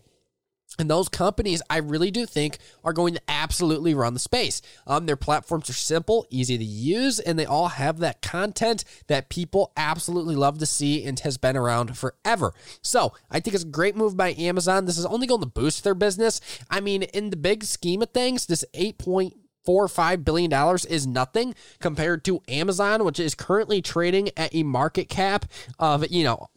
And 0.80 0.90
those 0.90 1.10
companies, 1.10 1.62
I 1.70 1.80
really 1.80 2.12
do 2.12 2.26
think, 2.26 2.58
are 2.82 2.94
going 2.94 3.14
to 3.14 3.22
absolutely 3.28 3.94
run 3.94 4.14
the 4.14 4.22
space. 4.22 4.62
Um, 4.88 5.06
their 5.06 5.18
platforms 5.18 5.70
are 5.70 5.74
simple, 5.74 6.26
easy 6.30 6.58
to 6.58 6.64
use, 6.64 7.20
and 7.20 7.38
they 7.38 7.46
all 7.46 7.68
have 7.68 8.00
that 8.00 8.22
content 8.22 8.86
that 9.08 9.28
people 9.28 9.74
absolutely 9.76 10.38
love 10.38 10.60
to 10.60 10.66
see 10.66 11.04
and 11.04 11.20
has 11.20 11.38
been 11.38 11.58
around 11.58 11.98
forever. 11.98 12.54
So 12.82 13.12
I 13.30 13.42
think 13.42 13.54
it's 13.54 13.66
a 13.66 13.68
great 13.68 13.98
move 13.98 14.16
by 14.16 14.34
Amazon. 14.36 14.86
This 14.86 14.98
is 14.98 15.06
only 15.06 15.28
going 15.28 15.42
to 15.42 15.48
boost 15.48 15.84
their 15.84 15.94
business. 15.94 16.40
I 16.70 16.80
mean, 16.80 17.04
in 17.04 17.32
the 17.32 17.38
big 17.38 17.66
scheme 17.66 18.02
of 18.02 18.12
things, 18.12 18.46
this 18.46 18.64
eight 18.74 18.98
point 18.98 19.34
four 19.64 19.84
or 19.84 19.88
five 19.88 20.24
billion 20.24 20.50
dollars 20.50 20.86
is 20.86 21.08
nothing 21.08 21.56
compared 21.80 22.24
to 22.26 22.42
Amazon, 22.48 23.04
which 23.04 23.20
is 23.20 23.36
currently 23.36 23.82
trading 23.82 24.30
at 24.38 24.54
a 24.54 24.64
market 24.64 25.10
cap 25.10 25.46
of 25.80 26.10
you 26.10 26.24
know 26.24 26.48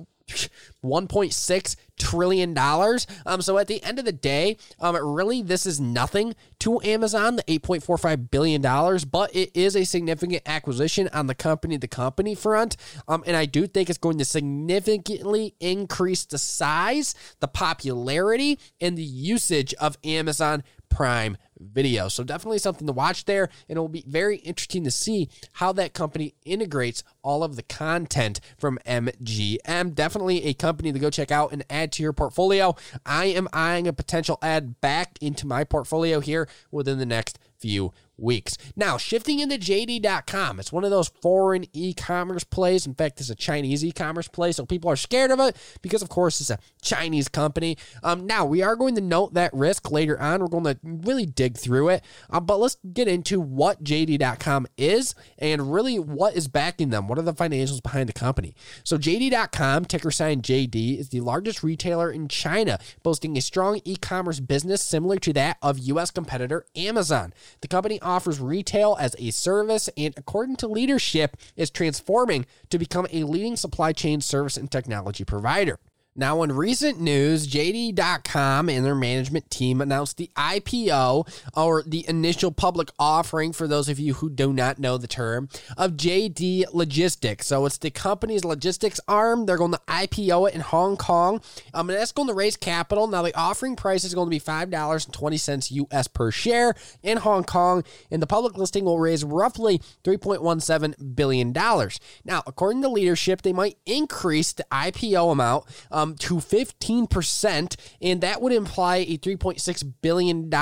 1.6 0.82 1.76
trillion 1.98 2.54
dollars. 2.54 3.06
Um, 3.26 3.42
so 3.42 3.58
at 3.58 3.68
the 3.68 3.82
end 3.82 3.98
of 3.98 4.04
the 4.04 4.12
day, 4.12 4.56
um, 4.80 4.96
really 4.96 5.42
this 5.42 5.66
is 5.66 5.80
nothing 5.80 6.34
to 6.60 6.80
Amazon, 6.82 7.36
the 7.36 7.42
8.45 7.44 8.30
billion 8.30 8.60
dollars, 8.60 9.04
but 9.04 9.34
it 9.34 9.50
is 9.54 9.76
a 9.76 9.84
significant 9.84 10.42
acquisition 10.46 11.08
on 11.12 11.26
the 11.26 11.34
company 11.34 11.76
the 11.76 11.88
company 11.88 12.34
front. 12.34 12.76
Um, 13.06 13.22
and 13.26 13.36
I 13.36 13.44
do 13.44 13.66
think 13.66 13.90
it's 13.90 13.98
going 13.98 14.18
to 14.18 14.24
significantly 14.24 15.54
increase 15.60 16.24
the 16.24 16.38
size, 16.38 17.14
the 17.40 17.48
popularity, 17.48 18.58
and 18.80 18.96
the 18.96 19.02
usage 19.02 19.74
of 19.74 19.98
Amazon 20.04 20.64
Prime 20.88 21.36
Video. 21.58 22.08
So 22.08 22.24
definitely 22.24 22.58
something 22.58 22.86
to 22.86 22.92
watch 22.92 23.24
there. 23.24 23.48
And 23.68 23.76
it 23.76 23.80
will 23.80 23.88
be 23.88 24.04
very 24.06 24.38
interesting 24.38 24.84
to 24.84 24.90
see 24.90 25.28
how 25.54 25.72
that 25.72 25.94
company 25.94 26.34
integrates 26.44 27.04
all 27.22 27.42
of 27.44 27.56
the 27.56 27.62
content 27.62 28.40
from 28.58 28.78
MGM. 28.86 29.94
Definitely 29.94 30.44
a 30.44 30.54
company 30.54 30.92
to 30.92 30.98
go 30.98 31.10
check 31.10 31.30
out 31.30 31.52
and 31.52 31.64
add 31.70 31.92
to 31.92 32.02
your 32.02 32.12
portfolio. 32.12 32.74
I 33.06 33.26
am 33.26 33.48
eyeing 33.52 33.86
a 33.86 33.92
potential 33.92 34.38
add 34.42 34.80
back 34.80 35.18
into 35.20 35.46
my 35.46 35.64
portfolio 35.64 36.20
here 36.20 36.48
within 36.70 36.98
the 36.98 37.06
next 37.06 37.38
few 37.58 37.92
weeks. 38.16 38.56
Now, 38.76 38.96
shifting 38.96 39.40
into 39.40 39.56
JD.com, 39.56 40.60
it's 40.60 40.72
one 40.72 40.84
of 40.84 40.90
those 40.90 41.08
foreign 41.22 41.64
e 41.72 41.94
commerce 41.94 42.44
plays. 42.44 42.86
In 42.86 42.94
fact, 42.94 43.20
it's 43.20 43.30
a 43.30 43.34
Chinese 43.34 43.84
e 43.84 43.92
commerce 43.92 44.28
play, 44.28 44.52
so 44.52 44.64
people 44.64 44.90
are 44.90 44.96
scared 44.96 45.30
of 45.30 45.40
it 45.40 45.56
because, 45.82 46.02
of 46.02 46.08
course, 46.08 46.40
it's 46.40 46.50
a 46.50 46.58
Chinese 46.82 47.28
company. 47.28 47.76
Um, 48.02 48.26
now, 48.26 48.44
we 48.44 48.62
are 48.62 48.76
going 48.76 48.94
to 48.94 49.00
note 49.00 49.34
that 49.34 49.52
risk 49.52 49.90
later 49.90 50.20
on. 50.20 50.40
We're 50.40 50.48
going 50.48 50.64
to 50.64 50.78
really 50.84 51.26
dig 51.26 51.56
through 51.56 51.90
it, 51.90 52.04
um, 52.30 52.44
but 52.46 52.60
let's 52.60 52.76
get 52.92 53.08
into 53.08 53.40
what 53.40 53.82
JD.com 53.82 54.66
is 54.76 55.14
and 55.38 55.72
really 55.72 55.98
what 55.98 56.36
is 56.36 56.48
backing 56.48 56.90
them. 56.90 57.08
What 57.08 57.18
are 57.18 57.22
the 57.22 57.34
financials 57.34 57.82
behind 57.82 58.08
the 58.08 58.12
company? 58.12 58.54
So, 58.84 58.96
JD.com, 58.98 59.86
ticker 59.86 60.10
sign 60.10 60.42
JD, 60.42 60.98
is 60.98 61.08
the 61.08 61.20
largest 61.20 61.62
retailer 61.62 62.10
in 62.10 62.28
China, 62.28 62.78
boasting 63.02 63.36
a 63.36 63.40
strong 63.40 63.80
e 63.84 63.96
commerce 63.96 64.40
business 64.40 64.82
similar 64.82 65.16
to 65.18 65.32
that 65.32 65.58
of 65.62 65.78
U.S. 65.78 66.10
competitor 66.10 66.66
Amazon. 66.76 67.32
The 67.60 67.68
company 67.68 68.00
offers 68.04 68.40
retail 68.40 68.96
as 69.00 69.16
a 69.18 69.30
service 69.30 69.88
and, 69.96 70.14
according 70.16 70.56
to 70.56 70.68
leadership, 70.68 71.36
is 71.56 71.70
transforming 71.70 72.46
to 72.70 72.78
become 72.78 73.06
a 73.10 73.24
leading 73.24 73.56
supply 73.56 73.92
chain 73.92 74.20
service 74.20 74.56
and 74.56 74.70
technology 74.70 75.24
provider. 75.24 75.78
Now, 76.16 76.44
in 76.44 76.52
recent 76.52 77.00
news, 77.00 77.48
JD.com 77.48 78.68
and 78.68 78.84
their 78.84 78.94
management 78.94 79.50
team 79.50 79.80
announced 79.80 80.16
the 80.16 80.30
IPO, 80.36 81.28
or 81.56 81.82
the 81.82 82.08
initial 82.08 82.52
public 82.52 82.90
offering, 83.00 83.52
for 83.52 83.66
those 83.66 83.88
of 83.88 83.98
you 83.98 84.14
who 84.14 84.30
do 84.30 84.52
not 84.52 84.78
know 84.78 84.96
the 84.96 85.08
term, 85.08 85.48
of 85.76 85.92
JD 85.92 86.66
Logistics. 86.72 87.48
So 87.48 87.66
it's 87.66 87.78
the 87.78 87.90
company's 87.90 88.44
logistics 88.44 89.00
arm. 89.08 89.46
They're 89.46 89.58
going 89.58 89.72
to 89.72 89.80
IPO 89.88 90.50
it 90.50 90.54
in 90.54 90.60
Hong 90.60 90.96
Kong. 90.96 91.40
Um, 91.72 91.90
and 91.90 91.98
that's 91.98 92.12
going 92.12 92.28
to 92.28 92.34
raise 92.34 92.56
capital. 92.56 93.08
Now, 93.08 93.22
the 93.22 93.36
offering 93.36 93.74
price 93.74 94.04
is 94.04 94.14
going 94.14 94.26
to 94.26 94.30
be 94.30 94.38
$5.20 94.38 95.90
US 95.92 96.06
per 96.06 96.30
share 96.30 96.74
in 97.02 97.18
Hong 97.18 97.42
Kong, 97.42 97.82
and 98.12 98.22
the 98.22 98.28
public 98.28 98.56
listing 98.56 98.84
will 98.84 99.00
raise 99.00 99.24
roughly 99.24 99.80
$3.17 100.04 101.16
billion. 101.16 101.52
Now, 101.52 102.42
according 102.46 102.82
to 102.82 102.88
leadership, 102.88 103.42
they 103.42 103.52
might 103.52 103.78
increase 103.84 104.52
the 104.52 104.64
IPO 104.70 105.32
amount. 105.32 105.64
Um, 105.90 106.03
um, 106.04 106.14
to 106.16 106.36
15%, 106.36 107.76
and 108.02 108.20
that 108.20 108.42
would 108.42 108.52
imply 108.52 108.96
a 108.96 109.18
$3.6 109.18 109.92
billion 110.02 110.52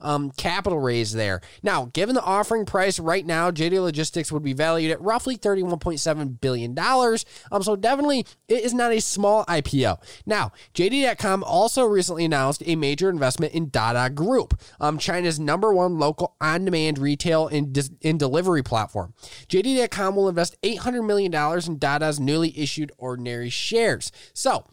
um, 0.00 0.30
capital 0.32 0.78
raise 0.78 1.12
there. 1.12 1.40
Now, 1.62 1.86
given 1.86 2.14
the 2.14 2.22
offering 2.22 2.66
price 2.66 2.98
right 2.98 3.24
now, 3.24 3.50
JD 3.50 3.80
Logistics 3.80 4.30
would 4.30 4.42
be 4.42 4.52
valued 4.52 4.90
at 4.90 5.00
roughly 5.00 5.36
$31.7 5.36 6.40
billion. 6.40 6.78
Um, 6.78 7.62
so 7.62 7.76
definitely, 7.76 8.26
it 8.48 8.62
is 8.62 8.74
not 8.74 8.92
a 8.92 9.00
small 9.00 9.44
IPO. 9.46 9.98
Now, 10.26 10.52
JD.com 10.74 11.42
also 11.44 11.84
recently 11.84 12.26
announced 12.26 12.62
a 12.66 12.76
major 12.76 13.08
investment 13.08 13.54
in 13.54 13.70
Dada 13.70 14.10
Group, 14.10 14.60
um, 14.80 14.98
China's 14.98 15.40
number 15.40 15.72
one 15.72 15.98
local 15.98 16.34
on 16.40 16.66
demand 16.66 16.98
retail 16.98 17.48
and, 17.48 17.76
and 18.02 18.18
delivery 18.18 18.62
platform. 18.62 19.14
JD.com 19.48 20.14
will 20.14 20.28
invest 20.28 20.60
$800 20.62 21.06
million 21.06 21.32
in 21.34 21.78
Dada's 21.78 22.20
newly 22.20 22.58
issued 22.58 22.92
ordinary 22.98 23.48
shares. 23.48 24.12
So, 24.34 24.64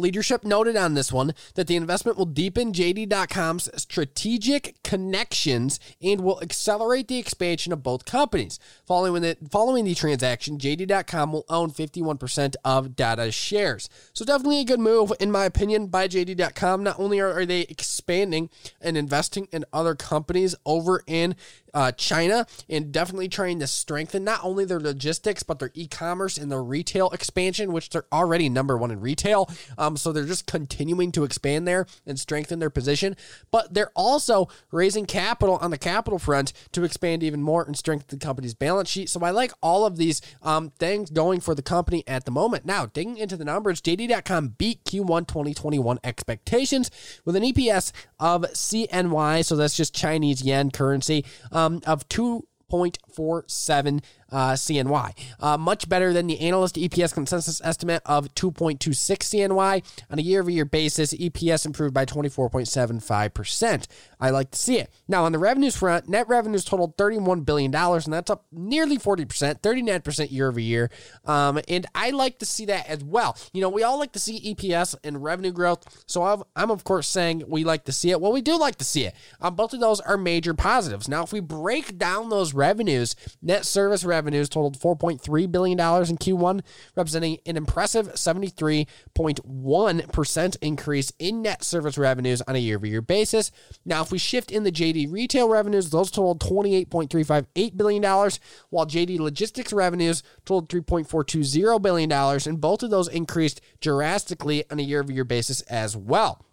Leadership 0.00 0.44
noted 0.44 0.76
on 0.76 0.94
this 0.94 1.12
one 1.12 1.34
that 1.54 1.66
the 1.66 1.76
investment 1.76 2.18
will 2.18 2.26
deepen 2.26 2.72
JD.com's 2.72 3.68
strategic 3.80 4.82
connections 4.82 5.80
and 6.02 6.20
will 6.20 6.40
accelerate 6.42 7.08
the 7.08 7.18
expansion 7.18 7.72
of 7.72 7.82
both 7.82 8.04
companies. 8.04 8.58
Following 8.86 9.22
the, 9.22 9.36
following 9.50 9.84
the 9.84 9.94
transaction, 9.94 10.58
JD.com 10.58 11.32
will 11.32 11.44
own 11.48 11.70
51% 11.70 12.54
of 12.64 12.96
Dada's 12.96 13.34
shares. 13.34 13.88
So, 14.12 14.24
definitely 14.24 14.60
a 14.60 14.64
good 14.64 14.80
move, 14.80 15.12
in 15.20 15.30
my 15.30 15.44
opinion, 15.44 15.86
by 15.86 16.08
JD.com. 16.08 16.82
Not 16.82 16.98
only 16.98 17.20
are, 17.20 17.32
are 17.32 17.46
they 17.46 17.62
expanding 17.62 18.50
and 18.80 18.96
investing 18.96 19.48
in 19.52 19.64
other 19.72 19.94
companies 19.94 20.54
over 20.64 21.02
in 21.06 21.36
uh, 21.74 21.92
China 21.92 22.46
and 22.68 22.92
definitely 22.92 23.28
trying 23.28 23.58
to 23.58 23.66
strengthen 23.66 24.24
not 24.24 24.40
only 24.42 24.64
their 24.64 24.80
logistics, 24.80 25.42
but 25.42 25.58
their 25.58 25.70
e 25.74 25.86
commerce 25.86 26.38
and 26.38 26.50
their 26.50 26.62
retail 26.62 27.10
expansion, 27.10 27.72
which 27.72 27.90
they're 27.90 28.06
already 28.12 28.48
number 28.48 28.78
one 28.78 28.90
in 28.90 29.00
retail. 29.00 29.50
Um, 29.76 29.96
so 29.96 30.12
they're 30.12 30.24
just 30.24 30.46
continuing 30.46 31.12
to 31.12 31.24
expand 31.24 31.66
there 31.66 31.86
and 32.06 32.18
strengthen 32.18 32.60
their 32.60 32.70
position. 32.70 33.16
But 33.50 33.74
they're 33.74 33.92
also 33.94 34.48
raising 34.70 35.06
capital 35.06 35.56
on 35.56 35.70
the 35.70 35.78
capital 35.78 36.18
front 36.18 36.52
to 36.72 36.84
expand 36.84 37.22
even 37.22 37.42
more 37.42 37.64
and 37.64 37.76
strengthen 37.76 38.18
the 38.18 38.24
company's 38.24 38.54
balance 38.54 38.88
sheet. 38.88 39.10
So 39.10 39.20
I 39.24 39.30
like 39.30 39.52
all 39.60 39.84
of 39.84 39.96
these 39.96 40.20
um, 40.42 40.70
things 40.78 41.10
going 41.10 41.40
for 41.40 41.54
the 41.54 41.62
company 41.62 42.04
at 42.06 42.24
the 42.24 42.30
moment. 42.30 42.64
Now, 42.64 42.86
digging 42.86 43.16
into 43.16 43.36
the 43.36 43.44
numbers, 43.44 43.80
JD.com 43.80 44.54
beat 44.58 44.84
Q1 44.84 45.26
2021 45.26 45.98
expectations 46.04 46.90
with 47.24 47.34
an 47.34 47.42
EPS 47.42 47.92
of 48.20 48.42
CNY. 48.42 49.44
So 49.44 49.56
that's 49.56 49.76
just 49.76 49.94
Chinese 49.94 50.42
yen 50.42 50.70
currency. 50.70 51.24
Um, 51.50 51.63
um, 51.64 51.80
of 51.86 52.08
2.47 52.08 54.02
uh, 54.34 54.52
CNY. 54.52 55.12
Uh, 55.40 55.56
much 55.56 55.88
better 55.88 56.12
than 56.12 56.26
the 56.26 56.40
analyst 56.40 56.74
EPS 56.74 57.14
consensus 57.14 57.60
estimate 57.64 58.02
of 58.04 58.34
2.26 58.34 58.78
CNY. 58.78 60.02
On 60.10 60.18
a 60.18 60.22
year 60.22 60.40
over 60.40 60.50
year 60.50 60.64
basis, 60.64 61.14
EPS 61.14 61.64
improved 61.64 61.94
by 61.94 62.04
24.75%. 62.04 63.86
I 64.20 64.30
like 64.30 64.50
to 64.50 64.58
see 64.58 64.78
it. 64.78 64.90
Now, 65.06 65.24
on 65.24 65.32
the 65.32 65.38
revenues 65.38 65.76
front, 65.76 66.08
net 66.08 66.28
revenues 66.28 66.64
totaled 66.64 66.96
$31 66.96 67.44
billion, 67.44 67.74
and 67.74 68.12
that's 68.12 68.30
up 68.30 68.46
nearly 68.50 68.98
40%, 68.98 69.60
39% 69.60 70.32
year 70.32 70.48
over 70.48 70.60
year. 70.60 70.90
Um, 71.24 71.60
and 71.68 71.86
I 71.94 72.10
like 72.10 72.38
to 72.40 72.46
see 72.46 72.64
that 72.66 72.88
as 72.88 73.04
well. 73.04 73.36
You 73.52 73.60
know, 73.60 73.68
we 73.68 73.82
all 73.82 73.98
like 73.98 74.12
to 74.12 74.18
see 74.18 74.54
EPS 74.54 74.96
and 75.04 75.22
revenue 75.22 75.52
growth. 75.52 76.04
So 76.06 76.22
i 76.22 76.62
am 76.62 76.70
of 76.70 76.82
course, 76.82 77.06
saying 77.06 77.44
we 77.46 77.62
like 77.62 77.84
to 77.84 77.92
see 77.92 78.10
it. 78.10 78.20
Well, 78.20 78.32
we 78.32 78.42
do 78.42 78.58
like 78.58 78.76
to 78.76 78.84
see 78.84 79.04
it. 79.04 79.14
Um, 79.40 79.54
both 79.54 79.72
of 79.72 79.80
those 79.80 80.00
are 80.00 80.16
major 80.16 80.54
positives. 80.54 81.08
Now, 81.08 81.22
if 81.22 81.32
we 81.32 81.40
break 81.40 81.98
down 81.98 82.30
those 82.30 82.52
revenues, 82.52 83.14
net 83.40 83.64
service 83.64 84.04
revenue, 84.04 84.23
revenues 84.24 84.48
totaled 84.48 84.78
$4.3 84.78 85.52
billion 85.52 85.78
in 85.78 86.16
Q1, 86.16 86.62
representing 86.96 87.36
an 87.44 87.58
impressive 87.58 88.14
73.1% 88.14 90.56
increase 90.62 91.12
in 91.18 91.42
net 91.42 91.62
service 91.62 91.98
revenues 91.98 92.40
on 92.42 92.56
a 92.56 92.58
year 92.58 92.76
over 92.76 92.86
year 92.86 93.02
basis. 93.02 93.50
Now, 93.84 94.00
if 94.00 94.10
we 94.10 94.16
shift 94.16 94.50
in 94.50 94.64
the 94.64 94.72
JD 94.72 95.12
retail 95.12 95.50
revenues, 95.50 95.90
those 95.90 96.10
totaled 96.10 96.40
$28.358 96.40 97.76
billion, 97.76 98.02
while 98.02 98.86
JD 98.86 99.18
logistics 99.18 99.74
revenues 99.74 100.22
totaled 100.46 100.70
$3.420 100.70 101.82
billion, 101.82 102.10
and 102.10 102.60
both 102.60 102.82
of 102.82 102.90
those 102.90 103.08
increased 103.08 103.60
drastically 103.80 104.64
on 104.70 104.78
a 104.78 104.82
year 104.82 105.00
over 105.00 105.12
year 105.12 105.24
basis 105.24 105.60
as 105.62 105.96
well. 105.96 106.44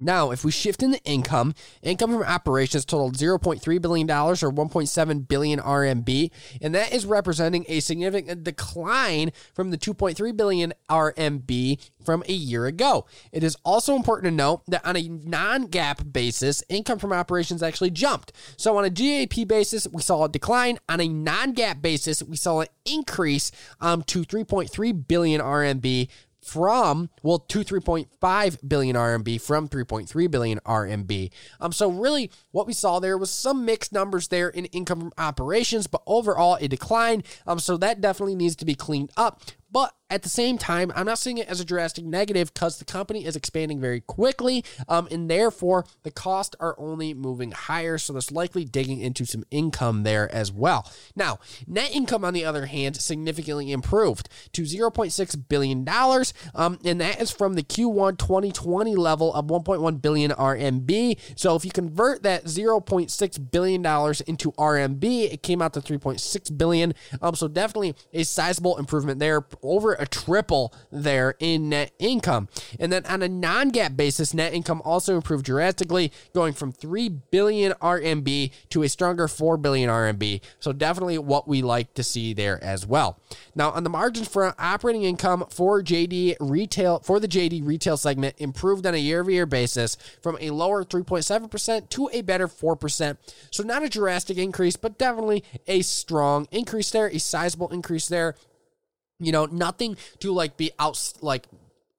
Now, 0.00 0.32
if 0.32 0.44
we 0.44 0.50
shift 0.50 0.82
in 0.82 0.90
the 0.90 1.02
income, 1.04 1.54
income 1.82 2.10
from 2.10 2.22
operations 2.24 2.84
totaled 2.84 3.16
$0.3 3.16 3.80
billion 3.80 4.10
or 4.10 4.34
1.7 4.34 5.28
billion 5.28 5.60
RMB, 5.60 6.30
and 6.60 6.74
that 6.74 6.92
is 6.92 7.06
representing 7.06 7.64
a 7.68 7.78
significant 7.78 8.42
decline 8.42 9.32
from 9.54 9.70
the 9.70 9.78
2.3 9.78 10.36
billion 10.36 10.72
RMB 10.90 11.90
from 12.04 12.24
a 12.28 12.32
year 12.32 12.66
ago. 12.66 13.06
It 13.32 13.44
is 13.44 13.56
also 13.64 13.94
important 13.94 14.32
to 14.32 14.36
note 14.36 14.62
that 14.66 14.84
on 14.84 14.96
a 14.96 15.08
non 15.08 15.68
GAAP 15.68 16.12
basis, 16.12 16.64
income 16.68 16.98
from 16.98 17.12
operations 17.12 17.62
actually 17.62 17.90
jumped. 17.90 18.32
So 18.56 18.76
on 18.76 18.84
a 18.84 18.90
GAAP 18.90 19.46
basis, 19.46 19.86
we 19.86 20.02
saw 20.02 20.24
a 20.24 20.28
decline. 20.28 20.78
On 20.88 21.00
a 21.00 21.08
non 21.08 21.54
GAAP 21.54 21.80
basis, 21.80 22.22
we 22.22 22.36
saw 22.36 22.62
an 22.62 22.68
increase 22.84 23.52
um, 23.80 24.02
to 24.04 24.22
3.3 24.22 25.06
billion 25.06 25.40
RMB 25.40 26.08
from 26.44 27.10
well 27.22 27.38
to 27.38 27.60
3.5 27.60 28.68
billion 28.68 28.96
RMB 28.96 29.40
from 29.40 29.68
3.3 29.68 30.30
billion 30.30 30.60
RMB. 30.60 31.30
Um, 31.60 31.72
so 31.72 31.90
really, 31.90 32.30
what 32.50 32.66
we 32.66 32.72
saw 32.72 32.98
there 32.98 33.18
was 33.18 33.30
some 33.30 33.64
mixed 33.64 33.92
numbers 33.92 34.28
there 34.28 34.48
in 34.48 34.66
income 34.66 35.00
from 35.00 35.12
operations, 35.18 35.86
but 35.86 36.02
overall 36.06 36.58
a 36.60 36.68
decline. 36.68 37.24
Um, 37.46 37.58
so 37.58 37.76
that 37.78 38.00
definitely 38.00 38.34
needs 38.34 38.56
to 38.56 38.64
be 38.64 38.74
cleaned 38.74 39.10
up. 39.16 39.42
But 39.70 39.92
At 40.14 40.22
the 40.22 40.28
same 40.28 40.58
time, 40.58 40.92
I'm 40.94 41.06
not 41.06 41.18
seeing 41.18 41.38
it 41.38 41.48
as 41.48 41.58
a 41.58 41.64
drastic 41.64 42.04
negative 42.04 42.54
because 42.54 42.78
the 42.78 42.84
company 42.84 43.24
is 43.24 43.34
expanding 43.34 43.80
very 43.80 44.00
quickly, 44.00 44.64
um, 44.88 45.08
and 45.10 45.28
therefore 45.28 45.86
the 46.04 46.12
costs 46.12 46.54
are 46.60 46.76
only 46.78 47.14
moving 47.14 47.50
higher. 47.50 47.98
So 47.98 48.12
that's 48.12 48.30
likely 48.30 48.64
digging 48.64 49.00
into 49.00 49.24
some 49.24 49.42
income 49.50 50.04
there 50.04 50.32
as 50.32 50.52
well. 50.52 50.88
Now, 51.16 51.40
net 51.66 51.90
income, 51.92 52.24
on 52.24 52.32
the 52.32 52.44
other 52.44 52.66
hand, 52.66 52.94
significantly 53.00 53.72
improved 53.72 54.28
to 54.52 54.62
$0.6 54.62 55.48
billion, 55.48 55.84
um, 56.54 56.78
and 56.84 57.00
that 57.00 57.20
is 57.20 57.32
from 57.32 57.54
the 57.54 57.64
Q1 57.64 58.16
2020 58.16 58.94
level 58.94 59.34
of 59.34 59.46
1.1 59.46 60.00
billion 60.00 60.30
RMB. 60.30 61.18
So 61.34 61.56
if 61.56 61.64
you 61.64 61.72
convert 61.72 62.22
that 62.22 62.44
0.6 62.44 63.50
billion 63.50 63.82
dollars 63.82 64.20
into 64.20 64.52
RMB, 64.52 65.32
it 65.32 65.42
came 65.42 65.60
out 65.60 65.72
to 65.72 65.80
3.6 65.80 66.56
billion. 66.56 66.94
Um, 67.20 67.34
so 67.34 67.48
definitely 67.48 67.96
a 68.12 68.22
sizable 68.22 68.78
improvement 68.78 69.18
there, 69.18 69.44
over 69.60 70.03
a 70.04 70.06
triple 70.06 70.72
there 70.92 71.34
in 71.38 71.70
net 71.70 71.92
income. 71.98 72.48
And 72.78 72.92
then 72.92 73.04
on 73.06 73.22
a 73.22 73.28
non-GAAP 73.28 73.96
basis, 73.96 74.34
net 74.34 74.52
income 74.52 74.82
also 74.84 75.16
improved 75.16 75.44
drastically, 75.44 76.12
going 76.34 76.52
from 76.52 76.72
3 76.72 77.08
billion 77.08 77.72
RMB 77.72 78.52
to 78.70 78.82
a 78.82 78.88
stronger 78.88 79.26
4 79.28 79.56
billion 79.56 79.90
RMB. 79.90 80.40
So 80.60 80.72
definitely 80.72 81.18
what 81.18 81.48
we 81.48 81.62
like 81.62 81.94
to 81.94 82.02
see 82.02 82.34
there 82.34 82.62
as 82.62 82.86
well. 82.86 83.18
Now 83.54 83.70
on 83.70 83.84
the 83.84 83.90
margins 83.90 84.28
front, 84.28 84.54
operating 84.58 85.04
income 85.04 85.46
for 85.50 85.82
JD 85.82 86.36
retail 86.40 87.00
for 87.00 87.18
the 87.18 87.28
JD 87.28 87.66
retail 87.66 87.96
segment 87.96 88.34
improved 88.38 88.86
on 88.86 88.94
a 88.94 88.98
year-over-year 88.98 89.46
basis 89.46 89.96
from 90.22 90.36
a 90.40 90.50
lower 90.50 90.84
3.7% 90.84 91.88
to 91.88 92.10
a 92.12 92.20
better 92.22 92.46
4%. 92.46 93.16
So 93.50 93.62
not 93.62 93.82
a 93.82 93.88
drastic 93.88 94.36
increase, 94.36 94.76
but 94.76 94.98
definitely 94.98 95.44
a 95.66 95.82
strong 95.82 96.46
increase 96.50 96.90
there, 96.90 97.06
a 97.06 97.18
sizable 97.18 97.70
increase 97.70 98.06
there. 98.08 98.34
You 99.20 99.32
know, 99.32 99.46
nothing 99.46 99.96
to 100.20 100.32
like 100.32 100.56
be 100.56 100.72
out 100.78 101.12
like 101.20 101.46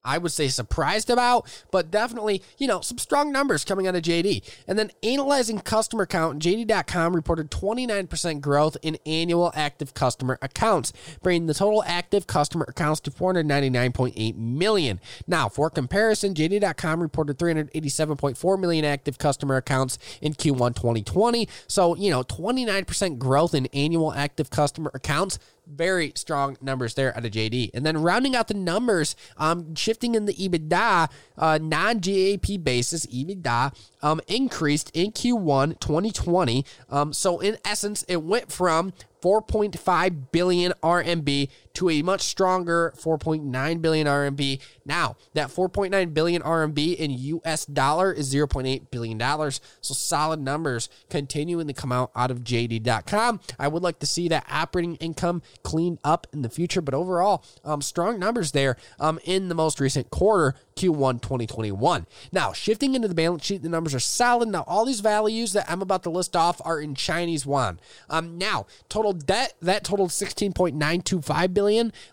I 0.06 0.20
would 0.20 0.32
say 0.32 0.48
surprised 0.48 1.10
about, 1.10 1.48
but 1.72 1.90
definitely, 1.90 2.44
you 2.58 2.68
know, 2.68 2.80
some 2.82 3.00
strong 3.00 3.32
numbers 3.32 3.66
coming 3.66 3.88
out 3.88 3.96
of 3.96 4.04
JD. 4.04 4.44
And 4.68 4.78
then 4.78 4.92
analyzing 5.02 5.60
customer 5.60 6.06
count, 6.06 6.42
JD.com 6.42 7.16
reported 7.16 7.50
29% 7.50 8.40
growth 8.40 8.78
in 8.84 9.00
annual 9.06 9.52
active 9.56 9.96
customer 9.96 10.38
accounts, 10.42 10.94
bringing 11.24 11.48
the 11.48 11.56
total 11.56 11.84
active 11.86 12.28
customer 12.28 12.66
accounts 12.70 13.02
to 13.02 13.12
499.8 13.12 14.36
million. 14.38 15.00
Now, 15.26 15.50
for 15.50 15.72
comparison, 15.72 16.36
JD.com 16.36 17.02
reported 17.02 17.40
387.4 17.40 18.60
million 18.60 18.86
active 18.86 19.18
customer 19.18 19.58
accounts 19.58 19.98
in 20.22 20.34
Q1 20.34 20.76
2020. 20.76 21.50
So, 21.68 21.96
you 21.96 22.12
know, 22.12 22.22
29% 22.24 23.18
growth 23.18 23.56
in 23.56 23.66
annual 23.68 24.14
active 24.14 24.52
customer 24.52 24.92
accounts 24.94 25.40
very 25.68 26.12
strong 26.16 26.58
numbers 26.62 26.94
there 26.94 27.16
out 27.16 27.26
of 27.26 27.32
JD. 27.32 27.72
And 27.74 27.86
then 27.86 27.98
rounding 28.02 28.36
out 28.36 28.48
the 28.48 28.54
numbers, 28.54 29.16
um, 29.38 29.76
shifting 29.76 30.16
in 30.16 30.26
the 30.26 30.34
EBITDA, 30.34 31.10
uh, 31.38 31.60
non 31.62 32.00
GAAP 32.00 32.64
basis, 32.64 33.06
EBITDA 33.08 33.76
um, 34.02 34.22
increased 34.28 34.92
in 34.94 35.12
Q1 35.12 35.80
2020. 35.80 36.66
Um, 36.90 37.14
so 37.14 37.40
in 37.40 37.58
essence, 37.66 38.04
it 38.04 38.24
went 38.24 38.52
from 38.52 38.94
4.5 39.22 40.32
billion 40.32 40.72
RMB 40.84 41.50
to 41.76 41.90
a 41.90 42.02
much 42.02 42.22
stronger 42.22 42.94
4.9 42.98 43.82
billion 43.82 44.08
RMB. 44.08 44.62
Now, 44.86 45.16
that 45.34 45.50
4.9 45.50 46.14
billion 46.14 46.42
RMB 46.42 46.96
in 46.96 47.12
US 47.12 47.66
dollar 47.66 48.12
is 48.12 48.34
0.8 48.34 48.90
billion 48.92 49.18
dollars. 49.18 49.62
So 49.82 49.94
solid 49.94 50.40
numbers 50.40 50.90
continuing 51.10 51.68
to 51.68 51.74
come 51.74 51.92
out 51.92 52.12
out 52.16 52.32
of 52.32 52.44
JD.com. 52.44 53.40
I 53.60 53.68
would 53.68 53.84
like 53.84 54.00
to 54.00 54.06
see 54.06 54.28
that 54.30 54.46
operating 54.50 54.96
income 54.96 55.42
cleaned 55.64 56.00
up 56.04 56.28
in 56.34 56.42
the 56.42 56.50
future, 56.50 56.82
but 56.82 56.94
overall, 56.94 57.44
um, 57.64 57.82
strong 57.82 58.20
numbers 58.20 58.52
there 58.52 58.78
um, 59.00 59.20
in 59.26 59.50
the 59.50 59.56
most 59.56 59.80
recent 59.80 60.10
quarter, 60.10 60.56
Q1 60.76 61.22
2021. 61.22 62.08
Now, 62.32 62.54
shifting 62.54 62.96
into 62.96 63.08
the 63.08 63.16
balance 63.16 63.46
sheet, 63.46 63.62
the 63.64 63.70
numbers 63.70 63.94
are 63.94 64.00
solid. 64.00 64.50
Now, 64.50 64.64
all 64.68 64.86
these 64.86 65.00
values 65.00 65.54
that 65.54 65.70
I'm 65.70 65.82
about 65.82 66.04
to 66.04 66.10
list 66.10 66.36
off 66.36 66.62
are 66.64 66.80
in 66.80 66.96
Chinese 66.96 67.46
yuan. 67.46 67.80
Um, 68.10 68.38
now, 68.38 68.66
total 68.90 69.14
debt 69.14 69.54
that 69.62 69.84
totaled 69.84 70.12
16.925 70.12 71.54
billion. 71.54 71.65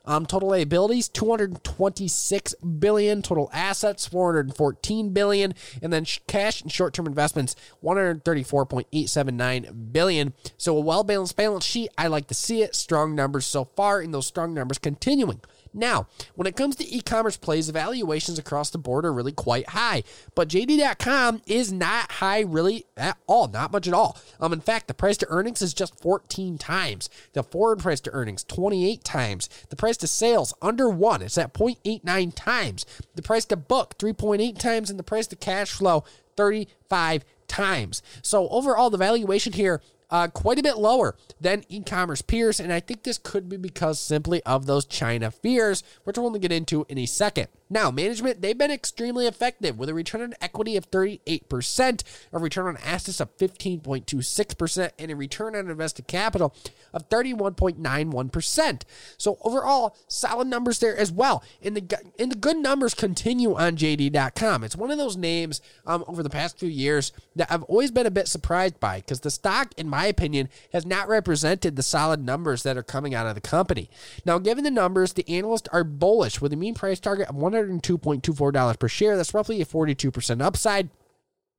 Um, 0.05 0.27
total 0.27 0.51
liabilities 0.51 1.09
226 1.09 2.55
billion. 2.55 3.23
Total 3.23 3.49
assets 3.53 4.07
414 4.07 5.13
billion, 5.13 5.55
and 5.83 5.93
then 5.93 6.07
cash 6.27 6.63
and 6.63 6.73
short-term 6.73 7.07
investments 7.07 7.55
134.879 7.83 9.93
billion. 9.93 10.33
So 10.57 10.77
a 10.77 10.81
well-balanced 10.81 11.37
balance 11.37 11.65
sheet. 11.65 11.91
I 11.97 12.09
like 12.09 12.27
to 12.29 12.35
see 12.35 12.63
it. 12.63 12.75
Strong 12.75 13.15
numbers 13.15 13.47
so 13.47 13.67
far, 13.77 14.01
and 14.01 14.13
those 14.13 14.27
strong 14.27 14.55
numbers 14.55 14.79
continuing. 14.79 15.41
Now, 15.75 16.07
when 16.35 16.47
it 16.47 16.57
comes 16.57 16.77
to 16.77 16.89
e 16.89 17.01
commerce 17.01 17.37
plays, 17.37 17.67
the 17.67 17.73
valuations 17.73 18.39
across 18.39 18.71
the 18.71 18.79
board 18.79 19.05
are 19.05 19.13
really 19.13 19.33
quite 19.33 19.71
high, 19.71 20.03
but 20.35 20.49
JD.com 20.49 21.43
is 21.47 21.73
not 21.73 22.13
high 22.13 22.41
really 22.41 22.87
at 22.97 23.17
all, 23.27 23.49
not 23.49 23.73
much 23.73 23.89
at 23.89 23.95
all. 23.95 24.19
Um, 24.41 24.53
in 24.53 24.61
fact, 24.61 24.89
the 24.89 24.95
price 24.95 25.17
to 25.19 25.29
earnings 25.29 25.63
is 25.63 25.75
just 25.75 25.99
14 26.01 26.59
times. 26.59 27.09
The 27.33 27.43
forward 27.43 27.81
price 27.81 28.01
to 28.01 28.11
earnings, 28.11 28.45
28 28.45 29.03
times. 29.05 29.49
The 29.71 29.77
price 29.77 29.97
to 29.99 30.07
sales, 30.07 30.55
under 30.61 30.89
one, 30.89 31.23
it's 31.23 31.39
at 31.39 31.55
0.89 31.55 32.33
times. 32.35 32.87
The 33.15 33.23
price 33.23 33.45
to 33.47 33.57
book, 33.57 33.97
3.8 33.99 34.59
times, 34.59 34.91
and 34.91 34.99
the 34.99 35.05
price 35.05 35.27
to 35.29 35.37
cash 35.37 35.71
flow, 35.71 36.05
35 36.37 37.25
times. 37.49 38.03
So 38.23 38.49
overall, 38.49 38.91
the 38.91 38.99
valuation 38.99 39.53
here 39.53 39.81
uh, 40.13 40.29
quite 40.29 40.59
a 40.59 40.63
bit 40.63 40.77
lower 40.77 41.17
than 41.41 41.65
e 41.69 41.81
commerce 41.81 42.23
peers. 42.23 42.61
And 42.61 42.73
I 42.73 42.79
think 42.79 43.03
this 43.03 43.19
could 43.19 43.49
be 43.49 43.57
because 43.57 43.99
simply 43.99 44.43
of 44.45 44.67
those 44.67 44.85
China 44.85 45.31
fears, 45.31 45.83
which 46.05 46.19
we'll 46.19 46.31
get 46.33 46.53
into 46.53 46.87
in 46.89 46.99
a 46.99 47.07
second. 47.07 47.49
Now, 47.73 47.91
management, 47.91 48.43
they've 48.43 48.57
been 48.57 48.71
extremely 48.71 49.27
effective 49.27 49.79
with 49.79 49.89
a 49.89 49.95
return 49.95 50.21
on 50.21 50.35
equity 50.43 50.77
of 50.77 50.91
38%, 50.91 52.03
a 52.31 52.39
return 52.39 52.67
on 52.67 52.77
assets 52.85 53.19
of 53.19 53.35
15.26%, 53.39 54.91
and 54.99 55.11
a 55.11 55.17
return 55.17 55.57
on 55.57 55.71
invested 55.71 56.07
capital 56.07 56.55
of 56.93 57.09
31.91%. 57.09 58.83
So 59.17 59.39
overall, 59.41 59.97
solid 60.07 60.49
numbers 60.49 60.81
there 60.81 60.95
as 60.95 61.11
well. 61.11 61.43
And 61.63 61.75
the 61.75 61.99
and 62.19 62.31
the 62.31 62.37
good 62.37 62.59
numbers 62.59 62.93
continue 62.93 63.55
on 63.55 63.77
JD.com. 63.77 64.65
It's 64.65 64.77
one 64.77 64.91
of 64.91 64.99
those 64.99 65.17
names 65.17 65.63
um, 65.87 66.05
over 66.07 66.23
the 66.23 66.29
past 66.29 66.59
few 66.59 66.69
years 66.69 67.13
that 67.37 67.51
I've 67.51 67.63
always 67.63 67.91
been 67.91 68.05
a 68.05 68.11
bit 68.11 68.29
surprised 68.29 68.81
by 68.81 68.99
because 68.99 69.21
the 69.21 69.31
stock, 69.31 69.73
in 69.79 69.89
my 69.89 70.05
opinion, 70.05 70.51
has 70.75 70.85
not 70.85 71.09
represented 71.09 71.77
the 71.77 71.83
solid 71.83 72.23
numbers 72.23 72.65
that 72.65 72.77
are 72.77 72.83
coming 72.83 73.15
out 73.15 73.27
of 73.27 73.35
the 73.35 73.41
company. 73.41 73.89
Now, 74.27 74.39
given 74.39 74.63
the 74.63 74.71
numbers, 74.71 75.15
the 75.15 75.27
analysts 75.27 75.69
are 75.73 75.85
bullish 75.85 76.43
with 76.43 76.53
a 76.53 76.57
mean 76.57 76.75
price 76.75 77.01
target 77.01 77.29
of 77.29 77.37
100 77.37 77.62
$102.24 77.69 78.79
per 78.79 78.89
share. 78.89 79.17
That's 79.17 79.35
roughly 79.35 79.61
a 79.61 79.67
42% 79.67 80.43
upside. 80.43 80.91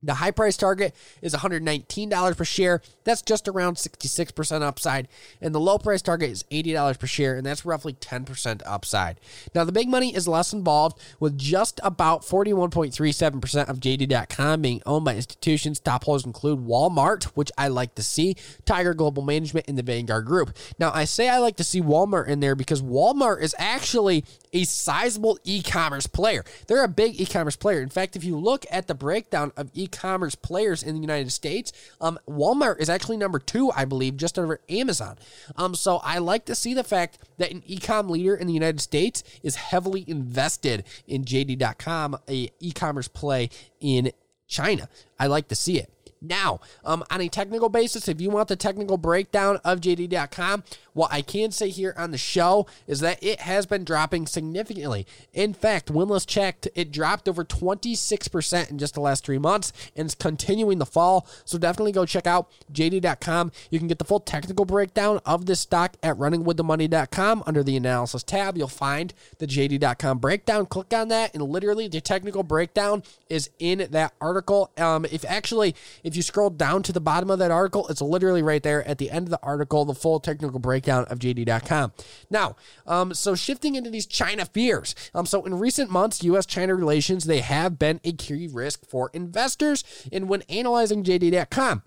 The 0.04 0.14
high 0.14 0.30
price 0.30 0.56
target 0.56 0.94
is 1.22 1.34
$119 1.34 2.36
per 2.36 2.44
share. 2.44 2.82
That's 3.04 3.22
just 3.22 3.48
around 3.48 3.76
66% 3.76 4.62
upside. 4.62 5.08
And 5.40 5.54
the 5.54 5.60
low 5.60 5.78
price 5.78 6.02
target 6.02 6.30
is 6.30 6.44
$80 6.50 6.98
per 6.98 7.06
share, 7.06 7.36
and 7.36 7.46
that's 7.46 7.64
roughly 7.64 7.94
10% 7.94 8.62
upside. 8.66 9.20
Now, 9.54 9.64
the 9.64 9.72
big 9.72 9.88
money 9.88 10.14
is 10.14 10.28
less 10.28 10.52
involved, 10.52 10.98
with 11.20 11.38
just 11.38 11.80
about 11.82 12.22
41.37% 12.22 13.68
of 13.68 13.80
JD.com 13.80 14.62
being 14.62 14.82
owned 14.86 15.04
by 15.04 15.16
institutions. 15.16 15.80
Top 15.80 16.04
holders 16.04 16.24
include 16.24 16.60
Walmart, 16.60 17.24
which 17.34 17.50
I 17.56 17.68
like 17.68 17.94
to 17.96 18.02
see, 18.02 18.36
Tiger 18.64 18.94
Global 18.94 19.22
Management, 19.22 19.68
and 19.68 19.78
the 19.78 19.82
Vanguard 19.82 20.26
Group. 20.26 20.56
Now, 20.78 20.90
I 20.92 21.04
say 21.04 21.28
I 21.28 21.38
like 21.38 21.56
to 21.56 21.64
see 21.64 21.80
Walmart 21.80 22.28
in 22.28 22.40
there 22.40 22.54
because 22.54 22.82
Walmart 22.82 23.42
is 23.42 23.54
actually 23.58 24.24
a 24.52 24.64
sizable 24.64 25.38
e 25.44 25.62
commerce 25.62 26.06
player. 26.06 26.44
They're 26.66 26.84
a 26.84 26.88
big 26.88 27.20
e 27.20 27.26
commerce 27.26 27.56
player. 27.56 27.80
In 27.80 27.88
fact, 27.88 28.16
if 28.16 28.24
you 28.24 28.38
look 28.38 28.64
at 28.70 28.86
the 28.86 28.94
breakdown 28.94 29.52
of 29.56 29.70
e 29.74 29.86
commerce 29.94 30.34
players 30.34 30.82
in 30.82 30.94
the 30.94 31.00
United 31.00 31.30
States, 31.30 31.72
um, 32.00 32.18
Walmart 32.28 32.80
is 32.80 32.90
actually 32.90 33.16
number 33.16 33.38
two, 33.38 33.70
I 33.70 33.84
believe, 33.84 34.16
just 34.16 34.38
over 34.38 34.60
Amazon. 34.68 35.16
Um, 35.56 35.74
so 35.74 35.98
I 36.02 36.18
like 36.18 36.44
to 36.46 36.54
see 36.54 36.74
the 36.74 36.84
fact 36.84 37.18
that 37.38 37.50
an 37.50 37.62
e-com 37.66 38.08
leader 38.08 38.34
in 38.34 38.46
the 38.46 38.52
United 38.52 38.80
States 38.80 39.22
is 39.42 39.56
heavily 39.56 40.04
invested 40.06 40.84
in 41.06 41.24
JD.com, 41.24 42.18
a 42.28 42.50
e-commerce 42.60 43.08
play 43.08 43.50
in 43.80 44.10
China. 44.46 44.88
I 45.18 45.28
like 45.28 45.48
to 45.48 45.54
see 45.54 45.78
it. 45.78 45.90
Now, 46.24 46.60
um, 46.84 47.04
on 47.10 47.20
a 47.20 47.28
technical 47.28 47.68
basis, 47.68 48.08
if 48.08 48.20
you 48.20 48.30
want 48.30 48.48
the 48.48 48.56
technical 48.56 48.96
breakdown 48.96 49.60
of 49.64 49.80
JD.com, 49.80 50.64
what 50.92 51.12
I 51.12 51.22
can 51.22 51.50
say 51.50 51.70
here 51.70 51.94
on 51.96 52.12
the 52.12 52.18
show 52.18 52.66
is 52.86 53.00
that 53.00 53.22
it 53.22 53.40
has 53.40 53.66
been 53.66 53.84
dropping 53.84 54.26
significantly. 54.26 55.06
In 55.32 55.52
fact, 55.52 55.92
Winless 55.92 56.26
checked, 56.26 56.68
it 56.74 56.92
dropped 56.92 57.28
over 57.28 57.44
26% 57.44 58.70
in 58.70 58.78
just 58.78 58.94
the 58.94 59.00
last 59.00 59.24
three 59.24 59.38
months 59.38 59.72
and 59.96 60.06
it's 60.06 60.14
continuing 60.14 60.78
to 60.78 60.84
fall. 60.84 61.26
So 61.44 61.58
definitely 61.58 61.92
go 61.92 62.06
check 62.06 62.26
out 62.26 62.50
JD.com. 62.72 63.52
You 63.70 63.78
can 63.78 63.88
get 63.88 63.98
the 63.98 64.04
full 64.04 64.20
technical 64.20 64.64
breakdown 64.64 65.20
of 65.26 65.46
this 65.46 65.60
stock 65.60 65.96
at 66.02 66.16
runningwiththemoney.com 66.16 67.42
under 67.46 67.62
the 67.62 67.76
analysis 67.76 68.22
tab. 68.22 68.56
You'll 68.56 68.68
find 68.68 69.12
the 69.38 69.46
JD.com 69.46 70.18
breakdown. 70.18 70.66
Click 70.66 70.92
on 70.92 71.08
that, 71.08 71.34
and 71.34 71.42
literally 71.42 71.88
the 71.88 72.00
technical 72.00 72.42
breakdown 72.42 73.02
is 73.28 73.50
in 73.58 73.88
that 73.90 74.12
article. 74.20 74.70
Um, 74.76 75.04
if 75.06 75.24
actually, 75.24 75.74
if 76.02 76.13
If 76.14 76.16
you 76.16 76.22
scroll 76.22 76.50
down 76.50 76.84
to 76.84 76.92
the 76.92 77.00
bottom 77.00 77.28
of 77.28 77.40
that 77.40 77.50
article, 77.50 77.88
it's 77.88 78.00
literally 78.00 78.40
right 78.40 78.62
there 78.62 78.86
at 78.86 78.98
the 78.98 79.10
end 79.10 79.26
of 79.26 79.30
the 79.30 79.40
article, 79.42 79.84
the 79.84 79.96
full 79.96 80.20
technical 80.20 80.60
breakdown 80.60 81.06
of 81.06 81.18
JD.com. 81.18 81.92
Now, 82.30 82.54
um, 82.86 83.12
so 83.14 83.34
shifting 83.34 83.74
into 83.74 83.90
these 83.90 84.06
China 84.06 84.44
fears. 84.44 84.94
Um, 85.12 85.26
so 85.26 85.44
in 85.44 85.58
recent 85.58 85.90
months, 85.90 86.22
U.S. 86.22 86.46
China 86.46 86.76
relations, 86.76 87.24
they 87.24 87.40
have 87.40 87.80
been 87.80 87.98
a 88.04 88.12
key 88.12 88.46
risk 88.46 88.86
for 88.88 89.10
investors. 89.12 89.82
And 90.12 90.28
when 90.28 90.42
analyzing 90.42 91.02
JD.com, 91.02 91.82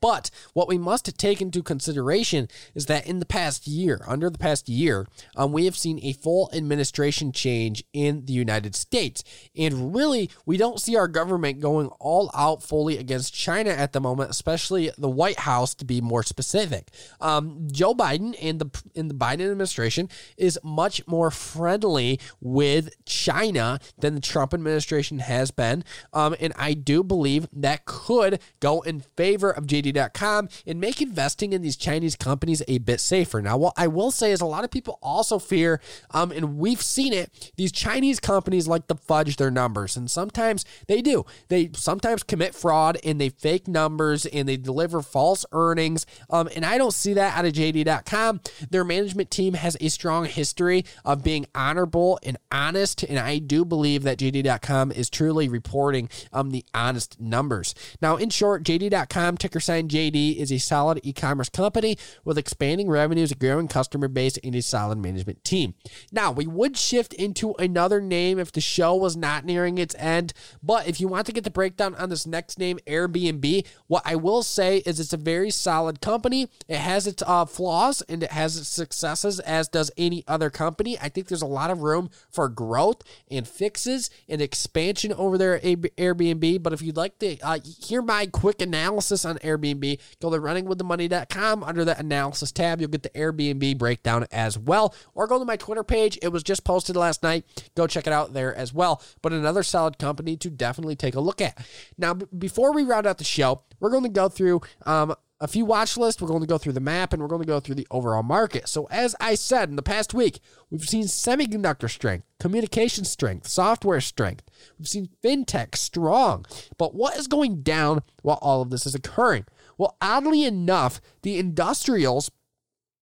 but 0.00 0.30
what 0.52 0.68
we 0.68 0.78
must 0.78 1.16
take 1.18 1.40
into 1.40 1.62
consideration 1.62 2.48
is 2.74 2.86
that 2.86 3.06
in 3.06 3.18
the 3.18 3.26
past 3.26 3.66
year, 3.66 4.00
under 4.06 4.30
the 4.30 4.38
past 4.38 4.68
year, 4.68 5.06
um, 5.36 5.52
we 5.52 5.64
have 5.64 5.76
seen 5.76 6.00
a 6.02 6.12
full 6.12 6.50
administration 6.52 7.32
change 7.32 7.84
in 7.92 8.24
the 8.26 8.32
United 8.32 8.74
States. 8.74 9.22
And 9.56 9.94
really, 9.94 10.30
we 10.46 10.56
don't 10.56 10.80
see 10.80 10.96
our 10.96 11.08
government 11.08 11.60
going 11.60 11.88
all 12.00 12.30
out 12.34 12.62
fully 12.62 12.98
against 12.98 13.34
China 13.34 13.70
at 13.70 13.92
the 13.92 14.00
moment, 14.00 14.30
especially 14.30 14.90
the 14.96 15.08
White 15.08 15.40
House 15.40 15.74
to 15.76 15.84
be 15.84 16.00
more 16.00 16.22
specific. 16.22 16.88
Um, 17.20 17.68
Joe 17.70 17.94
Biden 17.94 18.34
and 18.40 18.58
the, 18.58 18.82
in 18.94 19.08
the 19.08 19.14
Biden 19.14 19.42
administration 19.42 20.08
is 20.36 20.58
much 20.62 21.06
more 21.06 21.30
friendly 21.30 22.20
with 22.40 22.90
China 23.04 23.78
than 23.98 24.14
the 24.14 24.20
Trump 24.20 24.54
administration 24.54 25.18
has 25.18 25.50
been. 25.50 25.84
Um, 26.12 26.34
and 26.40 26.52
I 26.56 26.74
do 26.74 27.02
believe 27.02 27.48
that 27.52 27.84
could 27.84 28.40
go 28.60 28.80
in 28.82 29.00
favor 29.16 29.50
of 29.50 29.66
JD.com 29.82 30.48
and 30.66 30.80
make 30.80 31.00
investing 31.00 31.52
in 31.52 31.62
these 31.62 31.76
Chinese 31.76 32.16
companies 32.16 32.62
a 32.68 32.78
bit 32.78 33.00
safer. 33.00 33.42
Now, 33.42 33.56
what 33.56 33.74
I 33.76 33.86
will 33.86 34.10
say 34.10 34.32
is 34.32 34.40
a 34.40 34.46
lot 34.46 34.64
of 34.64 34.70
people 34.70 34.98
also 35.02 35.38
fear, 35.38 35.80
um, 36.10 36.30
and 36.30 36.56
we've 36.58 36.82
seen 36.82 37.12
it, 37.12 37.52
these 37.56 37.72
Chinese 37.72 38.20
companies 38.20 38.68
like 38.68 38.86
to 38.88 38.94
fudge 38.94 39.36
their 39.36 39.50
numbers. 39.50 39.96
And 39.96 40.10
sometimes 40.10 40.64
they 40.86 41.02
do. 41.02 41.24
They 41.48 41.70
sometimes 41.74 42.22
commit 42.22 42.54
fraud 42.54 42.98
and 43.04 43.20
they 43.20 43.28
fake 43.28 43.68
numbers 43.68 44.26
and 44.26 44.48
they 44.48 44.56
deliver 44.56 45.02
false 45.02 45.44
earnings. 45.52 46.06
Um, 46.30 46.48
and 46.54 46.64
I 46.64 46.78
don't 46.78 46.94
see 46.94 47.14
that 47.14 47.36
out 47.36 47.44
of 47.44 47.52
JD.com. 47.52 48.40
Their 48.70 48.84
management 48.84 49.30
team 49.30 49.54
has 49.54 49.76
a 49.80 49.88
strong 49.88 50.24
history 50.26 50.84
of 51.04 51.22
being 51.22 51.46
honorable 51.54 52.18
and 52.22 52.36
honest. 52.50 53.02
And 53.02 53.18
I 53.18 53.38
do 53.38 53.64
believe 53.64 54.02
that 54.04 54.18
JD.com 54.18 54.92
is 54.92 55.10
truly 55.10 55.48
reporting 55.48 56.08
um, 56.32 56.50
the 56.50 56.64
honest 56.74 57.20
numbers. 57.20 57.74
Now, 58.00 58.16
in 58.16 58.30
short, 58.30 58.62
JD.com 58.64 59.36
ticker 59.38 59.53
sign 59.60 59.88
JD 59.88 60.36
is 60.36 60.52
a 60.52 60.58
solid 60.58 61.00
e 61.02 61.12
commerce 61.12 61.48
company 61.48 61.96
with 62.24 62.38
expanding 62.38 62.88
revenues, 62.88 63.32
a 63.32 63.34
growing 63.34 63.68
customer 63.68 64.08
base, 64.08 64.36
and 64.38 64.54
a 64.54 64.62
solid 64.62 64.98
management 64.98 65.44
team. 65.44 65.74
Now, 66.12 66.30
we 66.30 66.46
would 66.46 66.76
shift 66.76 67.12
into 67.14 67.54
another 67.58 68.00
name 68.00 68.38
if 68.38 68.52
the 68.52 68.60
show 68.60 68.94
was 68.94 69.16
not 69.16 69.44
nearing 69.44 69.78
its 69.78 69.94
end, 69.98 70.32
but 70.62 70.86
if 70.86 71.00
you 71.00 71.08
want 71.08 71.26
to 71.26 71.32
get 71.32 71.44
the 71.44 71.50
breakdown 71.50 71.94
on 71.94 72.08
this 72.08 72.26
next 72.26 72.58
name, 72.58 72.78
Airbnb, 72.86 73.66
what 73.86 74.02
I 74.04 74.16
will 74.16 74.42
say 74.42 74.78
is 74.78 75.00
it's 75.00 75.12
a 75.12 75.18
very 75.18 75.50
solid 75.50 76.00
company. 76.00 76.48
It 76.68 76.78
has 76.78 77.06
its 77.06 77.22
uh, 77.26 77.44
flaws 77.44 78.02
and 78.08 78.22
it 78.22 78.32
has 78.32 78.56
its 78.56 78.68
successes, 78.68 79.40
as 79.40 79.68
does 79.68 79.90
any 79.96 80.24
other 80.26 80.50
company. 80.50 80.98
I 81.00 81.08
think 81.08 81.28
there's 81.28 81.42
a 81.42 81.46
lot 81.46 81.70
of 81.70 81.82
room 81.82 82.10
for 82.30 82.48
growth 82.48 83.02
and 83.30 83.46
fixes 83.46 84.10
and 84.28 84.40
expansion 84.40 85.12
over 85.12 85.38
there 85.38 85.56
at 85.56 85.62
Airbnb. 85.62 86.62
But 86.62 86.72
if 86.72 86.82
you'd 86.82 86.96
like 86.96 87.18
to 87.20 87.38
uh, 87.40 87.58
hear 87.62 88.02
my 88.02 88.26
quick 88.26 88.60
analysis 88.60 89.24
on 89.24 89.38
Airbnb. 89.44 90.00
Go 90.20 90.30
to 90.30 90.38
runningwiththemoney.com 90.38 91.62
under 91.62 91.84
the 91.84 91.98
analysis 91.98 92.50
tab. 92.50 92.80
You'll 92.80 92.90
get 92.90 93.02
the 93.02 93.10
Airbnb 93.10 93.78
breakdown 93.78 94.26
as 94.32 94.58
well. 94.58 94.94
Or 95.14 95.26
go 95.26 95.38
to 95.38 95.44
my 95.44 95.56
Twitter 95.56 95.84
page. 95.84 96.18
It 96.22 96.28
was 96.28 96.42
just 96.42 96.64
posted 96.64 96.96
last 96.96 97.22
night. 97.22 97.44
Go 97.76 97.86
check 97.86 98.06
it 98.06 98.12
out 98.12 98.32
there 98.32 98.54
as 98.54 98.72
well. 98.72 99.02
But 99.22 99.32
another 99.32 99.62
solid 99.62 99.98
company 99.98 100.36
to 100.38 100.50
definitely 100.50 100.96
take 100.96 101.14
a 101.14 101.20
look 101.20 101.40
at. 101.40 101.58
Now, 101.98 102.14
before 102.14 102.72
we 102.72 102.82
round 102.82 103.06
out 103.06 103.18
the 103.18 103.24
show, 103.24 103.62
we're 103.80 103.90
going 103.90 104.04
to 104.04 104.08
go 104.08 104.28
through 104.28 104.62
um, 104.86 105.14
a 105.44 105.46
few 105.46 105.66
watch 105.66 105.98
lists. 105.98 106.22
We're 106.22 106.28
going 106.28 106.40
to 106.40 106.46
go 106.46 106.56
through 106.56 106.72
the 106.72 106.80
map 106.80 107.12
and 107.12 107.20
we're 107.20 107.28
going 107.28 107.42
to 107.42 107.46
go 107.46 107.60
through 107.60 107.74
the 107.74 107.86
overall 107.90 108.22
market. 108.22 108.66
So, 108.66 108.88
as 108.90 109.14
I 109.20 109.34
said 109.34 109.68
in 109.68 109.76
the 109.76 109.82
past 109.82 110.14
week, 110.14 110.40
we've 110.70 110.88
seen 110.88 111.04
semiconductor 111.04 111.90
strength, 111.90 112.24
communication 112.40 113.04
strength, 113.04 113.46
software 113.46 114.00
strength. 114.00 114.44
We've 114.78 114.88
seen 114.88 115.10
fintech 115.22 115.76
strong. 115.76 116.46
But 116.78 116.94
what 116.94 117.18
is 117.18 117.28
going 117.28 117.60
down 117.60 118.02
while 118.22 118.38
all 118.40 118.62
of 118.62 118.70
this 118.70 118.86
is 118.86 118.94
occurring? 118.94 119.44
Well, 119.76 119.98
oddly 120.00 120.44
enough, 120.44 121.02
the 121.20 121.38
industrials 121.38 122.30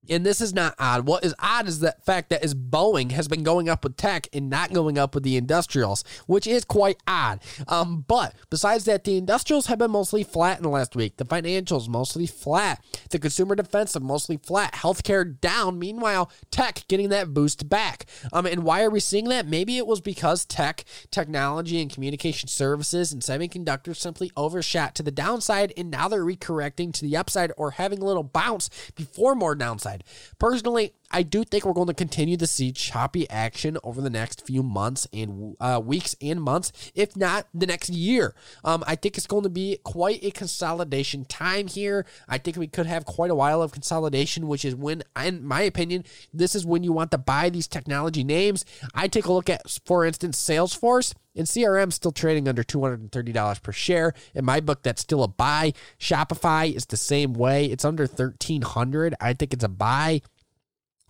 and 0.08 0.26
this 0.26 0.40
is 0.40 0.52
not 0.52 0.74
odd. 0.78 1.06
What 1.06 1.24
is 1.24 1.34
odd 1.38 1.68
is 1.68 1.78
the 1.78 1.94
fact 2.04 2.30
that 2.30 2.44
is 2.44 2.54
Boeing 2.54 3.12
has 3.12 3.28
been 3.28 3.44
going 3.44 3.68
up 3.68 3.84
with 3.84 3.96
tech 3.96 4.28
and 4.32 4.50
not 4.50 4.72
going 4.72 4.98
up 4.98 5.14
with 5.14 5.22
the 5.22 5.36
industrials, 5.36 6.02
which 6.26 6.46
is 6.46 6.64
quite 6.64 6.96
odd. 7.06 7.40
Um, 7.68 8.04
but 8.08 8.34
besides 8.50 8.84
that, 8.86 9.04
the 9.04 9.16
industrials 9.16 9.66
have 9.66 9.78
been 9.78 9.92
mostly 9.92 10.24
flat 10.24 10.56
in 10.56 10.64
the 10.64 10.68
last 10.68 10.96
week. 10.96 11.18
The 11.18 11.24
financials 11.24 11.88
mostly 11.88 12.26
flat. 12.26 12.84
The 13.10 13.18
consumer 13.18 13.54
defensive 13.54 14.02
mostly 14.02 14.38
flat. 14.38 14.72
Healthcare 14.74 15.40
down. 15.40 15.78
Meanwhile, 15.78 16.30
tech 16.50 16.84
getting 16.88 17.10
that 17.10 17.32
boost 17.32 17.68
back. 17.68 18.06
Um, 18.32 18.46
and 18.46 18.64
why 18.64 18.82
are 18.82 18.90
we 18.90 19.00
seeing 19.00 19.28
that? 19.28 19.46
Maybe 19.46 19.78
it 19.78 19.86
was 19.86 20.00
because 20.00 20.44
tech, 20.44 20.84
technology, 21.10 21.80
and 21.80 21.92
communication 21.92 22.48
services 22.48 23.12
and 23.12 23.22
semiconductors 23.22 23.96
simply 23.96 24.32
overshot 24.36 24.96
to 24.96 25.02
the 25.02 25.12
downside, 25.12 25.72
and 25.76 25.90
now 25.90 26.08
they're 26.08 26.24
recorrecting 26.24 26.92
to 26.94 27.02
the 27.02 27.16
upside 27.16 27.52
or 27.56 27.72
having 27.72 28.00
a 28.00 28.04
little 28.04 28.24
bounce 28.24 28.68
before 28.96 29.34
more 29.34 29.54
downside 29.54 29.91
Personally, 30.38 30.92
I 31.12 31.22
do 31.22 31.44
think 31.44 31.64
we're 31.64 31.72
going 31.72 31.88
to 31.88 31.94
continue 31.94 32.36
to 32.38 32.46
see 32.46 32.72
choppy 32.72 33.28
action 33.28 33.76
over 33.84 34.00
the 34.00 34.10
next 34.10 34.46
few 34.46 34.62
months 34.62 35.06
and 35.12 35.56
uh, 35.60 35.80
weeks 35.84 36.16
and 36.20 36.42
months, 36.42 36.72
if 36.94 37.16
not 37.16 37.46
the 37.52 37.66
next 37.66 37.90
year. 37.90 38.34
Um, 38.64 38.82
I 38.86 38.96
think 38.96 39.16
it's 39.16 39.26
going 39.26 39.42
to 39.42 39.50
be 39.50 39.78
quite 39.84 40.24
a 40.24 40.30
consolidation 40.30 41.24
time 41.26 41.66
here. 41.66 42.06
I 42.28 42.38
think 42.38 42.56
we 42.56 42.66
could 42.66 42.86
have 42.86 43.04
quite 43.04 43.30
a 43.30 43.34
while 43.34 43.62
of 43.62 43.72
consolidation, 43.72 44.48
which 44.48 44.64
is 44.64 44.74
when, 44.74 45.02
in 45.22 45.44
my 45.44 45.62
opinion, 45.62 46.04
this 46.32 46.54
is 46.54 46.64
when 46.64 46.82
you 46.82 46.92
want 46.92 47.10
to 47.10 47.18
buy 47.18 47.50
these 47.50 47.68
technology 47.68 48.24
names. 48.24 48.64
I 48.94 49.08
take 49.08 49.26
a 49.26 49.32
look 49.32 49.50
at, 49.50 49.62
for 49.84 50.04
instance, 50.04 50.42
Salesforce. 50.42 51.14
And 51.34 51.46
CRM 51.46 51.90
still 51.94 52.12
trading 52.12 52.46
under 52.46 52.62
$230 52.62 53.62
per 53.62 53.72
share. 53.72 54.12
In 54.34 54.44
my 54.44 54.60
book, 54.60 54.82
that's 54.82 55.00
still 55.00 55.22
a 55.22 55.28
buy. 55.28 55.72
Shopify 55.98 56.70
is 56.70 56.84
the 56.84 56.98
same 56.98 57.32
way. 57.32 57.64
It's 57.64 57.86
under 57.86 58.04
1300 58.04 59.14
I 59.18 59.32
think 59.32 59.54
it's 59.54 59.64
a 59.64 59.68
buy. 59.68 60.20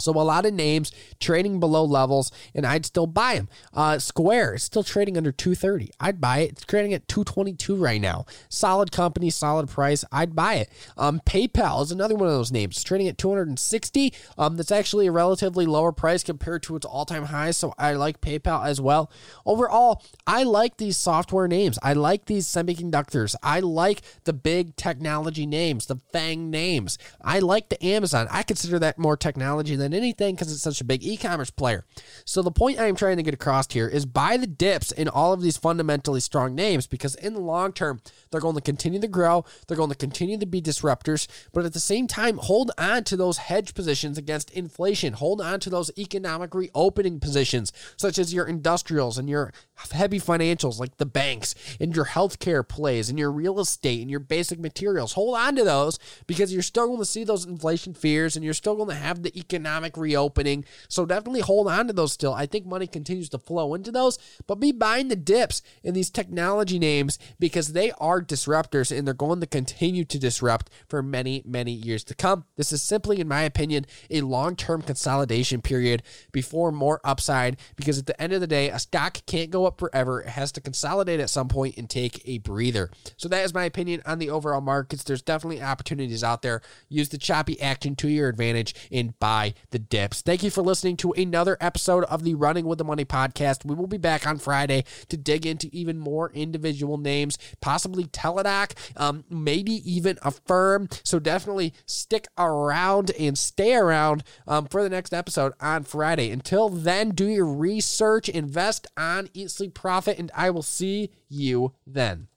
So 0.02 0.12
a 0.12 0.22
lot 0.22 0.46
of 0.46 0.52
names 0.52 0.90
trading 1.20 1.60
below 1.60 1.84
levels, 1.84 2.32
and 2.54 2.66
I'd 2.66 2.84
still 2.84 3.06
buy 3.06 3.36
them. 3.36 3.48
Uh, 3.72 3.98
Square 3.98 4.54
is 4.54 4.64
still 4.64 4.82
trading 4.82 5.16
under 5.16 5.30
230. 5.30 5.90
I'd 6.00 6.20
buy 6.20 6.38
it. 6.38 6.50
It's 6.52 6.64
trading 6.64 6.92
at 6.92 7.06
222 7.08 7.76
right 7.76 8.00
now. 8.00 8.26
Solid 8.48 8.90
company, 8.90 9.30
solid 9.30 9.68
price. 9.68 10.04
I'd 10.10 10.34
buy 10.34 10.54
it. 10.54 10.70
Um, 10.96 11.20
PayPal 11.24 11.82
is 11.82 11.92
another 11.92 12.16
one 12.16 12.26
of 12.26 12.34
those 12.34 12.50
names. 12.50 12.82
Trading 12.82 13.06
at 13.06 13.16
260. 13.16 14.12
Um, 14.36 14.56
that's 14.56 14.72
actually 14.72 15.06
a 15.06 15.12
relatively 15.12 15.66
lower 15.66 15.92
price 15.92 16.24
compared 16.24 16.64
to 16.64 16.76
its 16.76 16.86
all-time 16.86 17.26
high. 17.26 17.52
So 17.52 17.72
I 17.78 17.92
like 17.92 18.20
PayPal 18.20 18.66
as 18.66 18.80
well. 18.80 19.10
Overall, 19.46 20.02
I 20.26 20.42
like 20.42 20.78
these 20.78 20.96
software 20.96 21.46
names. 21.46 21.78
I 21.82 21.92
like 21.92 22.24
these 22.24 22.46
semiconductors. 22.46 23.36
I 23.42 23.60
like 23.60 24.02
the 24.24 24.32
big 24.32 24.74
technology 24.74 25.46
names, 25.46 25.86
the 25.86 26.00
FANG 26.12 26.50
names. 26.50 26.98
I 27.20 27.38
like 27.38 27.68
the 27.68 27.84
Amazon. 27.84 28.26
I 28.30 28.42
consider 28.42 28.78
that 28.80 28.98
more 28.98 29.16
technology 29.16 29.76
than 29.82 29.94
anything 29.94 30.34
because 30.34 30.52
it's 30.52 30.62
such 30.62 30.80
a 30.80 30.84
big 30.84 31.04
e-commerce 31.04 31.50
player. 31.50 31.84
So 32.24 32.42
the 32.42 32.50
point 32.50 32.78
I 32.78 32.86
am 32.86 32.96
trying 32.96 33.16
to 33.16 33.22
get 33.22 33.34
across 33.34 33.70
here 33.70 33.88
is 33.88 34.06
buy 34.06 34.36
the 34.36 34.46
dips 34.46 34.92
in 34.92 35.08
all 35.08 35.32
of 35.32 35.42
these 35.42 35.56
fundamentally 35.56 36.20
strong 36.20 36.54
names 36.54 36.86
because 36.86 37.14
in 37.16 37.34
the 37.34 37.40
long 37.40 37.72
term 37.72 38.00
they're 38.30 38.40
going 38.40 38.54
to 38.54 38.60
continue 38.60 39.00
to 39.00 39.08
grow, 39.08 39.44
they're 39.66 39.76
going 39.76 39.90
to 39.90 39.96
continue 39.96 40.38
to 40.38 40.46
be 40.46 40.62
disruptors, 40.62 41.26
but 41.52 41.64
at 41.64 41.72
the 41.72 41.80
same 41.80 42.06
time 42.06 42.38
hold 42.38 42.70
on 42.78 43.04
to 43.04 43.16
those 43.16 43.38
hedge 43.38 43.74
positions 43.74 44.16
against 44.16 44.50
inflation. 44.50 45.14
Hold 45.14 45.40
on 45.40 45.60
to 45.60 45.70
those 45.70 45.90
economic 45.98 46.54
reopening 46.54 47.20
positions 47.20 47.72
such 47.96 48.18
as 48.18 48.32
your 48.32 48.46
industrials 48.46 49.18
and 49.18 49.28
your 49.28 49.52
heavy 49.90 50.20
financials 50.20 50.78
like 50.78 50.96
the 50.98 51.06
banks 51.06 51.54
and 51.80 51.94
your 51.94 52.04
healthcare 52.04 52.66
plays 52.66 53.08
and 53.08 53.18
your 53.18 53.32
real 53.32 53.58
estate 53.58 54.00
and 54.00 54.10
your 54.10 54.20
basic 54.20 54.60
materials. 54.60 55.14
Hold 55.14 55.36
on 55.36 55.56
to 55.56 55.64
those 55.64 55.98
because 56.26 56.52
you're 56.52 56.62
still 56.62 56.86
going 56.86 56.98
to 56.98 57.04
see 57.04 57.24
those 57.24 57.44
inflation 57.44 57.94
fears 57.94 58.36
and 58.36 58.44
you're 58.44 58.54
still 58.54 58.76
going 58.76 58.88
to 58.88 58.94
have 58.94 59.22
the 59.22 59.36
economic 59.36 59.71
economic 59.72 59.96
reopening. 59.96 60.64
So 60.88 61.06
definitely 61.06 61.40
hold 61.40 61.68
on 61.68 61.86
to 61.86 61.92
those 61.92 62.12
still. 62.12 62.34
I 62.34 62.46
think 62.46 62.66
money 62.66 62.86
continues 62.86 63.28
to 63.30 63.38
flow 63.38 63.74
into 63.74 63.90
those, 63.90 64.18
but 64.46 64.56
be 64.56 64.72
buying 64.72 65.08
the 65.08 65.16
dips 65.16 65.62
in 65.82 65.94
these 65.94 66.10
technology 66.10 66.78
names 66.78 67.18
because 67.38 67.72
they 67.72 67.90
are 67.92 68.20
disruptors 68.20 68.96
and 68.96 69.06
they're 69.06 69.14
going 69.14 69.40
to 69.40 69.46
continue 69.46 70.04
to 70.04 70.18
disrupt 70.18 70.70
for 70.88 71.02
many, 71.02 71.42
many 71.46 71.72
years 71.72 72.04
to 72.04 72.14
come. 72.14 72.44
This 72.56 72.72
is 72.72 72.82
simply, 72.82 73.20
in 73.20 73.28
my 73.28 73.42
opinion, 73.42 73.86
a 74.10 74.20
long 74.20 74.56
term 74.56 74.82
consolidation 74.82 75.62
period 75.62 76.02
before 76.32 76.70
more 76.70 77.00
upside 77.02 77.56
because 77.76 77.98
at 77.98 78.06
the 78.06 78.20
end 78.20 78.32
of 78.32 78.40
the 78.40 78.46
day, 78.46 78.68
a 78.68 78.78
stock 78.78 79.24
can't 79.26 79.50
go 79.50 79.66
up 79.66 79.78
forever. 79.78 80.20
It 80.20 80.28
has 80.28 80.52
to 80.52 80.60
consolidate 80.60 81.20
at 81.20 81.30
some 81.30 81.48
point 81.48 81.78
and 81.78 81.88
take 81.88 82.22
a 82.26 82.38
breather. 82.38 82.90
So 83.16 83.28
that 83.28 83.44
is 83.44 83.54
my 83.54 83.64
opinion 83.64 84.02
on 84.04 84.18
the 84.18 84.30
overall 84.30 84.60
markets. 84.60 85.04
There's 85.04 85.22
definitely 85.22 85.62
opportunities 85.62 86.22
out 86.22 86.42
there. 86.42 86.60
Use 86.88 87.08
the 87.08 87.18
choppy 87.18 87.60
action 87.60 87.96
to 87.96 88.08
your 88.08 88.28
advantage 88.28 88.74
and 88.90 89.18
buy 89.18 89.54
the 89.70 89.78
dips. 89.78 90.20
Thank 90.22 90.42
you 90.42 90.50
for 90.50 90.62
listening 90.62 90.96
to 90.98 91.12
another 91.12 91.56
episode 91.60 92.04
of 92.04 92.24
the 92.24 92.34
Running 92.34 92.66
with 92.66 92.78
the 92.78 92.84
Money 92.84 93.04
podcast. 93.04 93.64
We 93.64 93.74
will 93.74 93.86
be 93.86 93.98
back 93.98 94.26
on 94.26 94.38
Friday 94.38 94.84
to 95.08 95.16
dig 95.16 95.46
into 95.46 95.68
even 95.72 95.98
more 95.98 96.30
individual 96.32 96.98
names, 96.98 97.38
possibly 97.60 98.04
Teladoc, 98.04 98.72
um, 98.96 99.24
maybe 99.30 99.72
even 99.90 100.18
Affirm. 100.22 100.88
So 101.04 101.18
definitely 101.18 101.74
stick 101.86 102.28
around 102.36 103.10
and 103.18 103.36
stay 103.36 103.74
around 103.74 104.24
um, 104.46 104.66
for 104.66 104.82
the 104.82 104.90
next 104.90 105.12
episode 105.12 105.52
on 105.60 105.84
Friday. 105.84 106.30
Until 106.30 106.68
then, 106.68 107.10
do 107.10 107.26
your 107.26 107.46
research, 107.46 108.28
invest 108.28 108.86
on 108.96 109.28
Eat 109.34 109.50
Sleep 109.50 109.74
Profit, 109.74 110.18
and 110.18 110.30
I 110.34 110.50
will 110.50 110.62
see 110.62 111.10
you 111.28 111.72
then. 111.86 112.28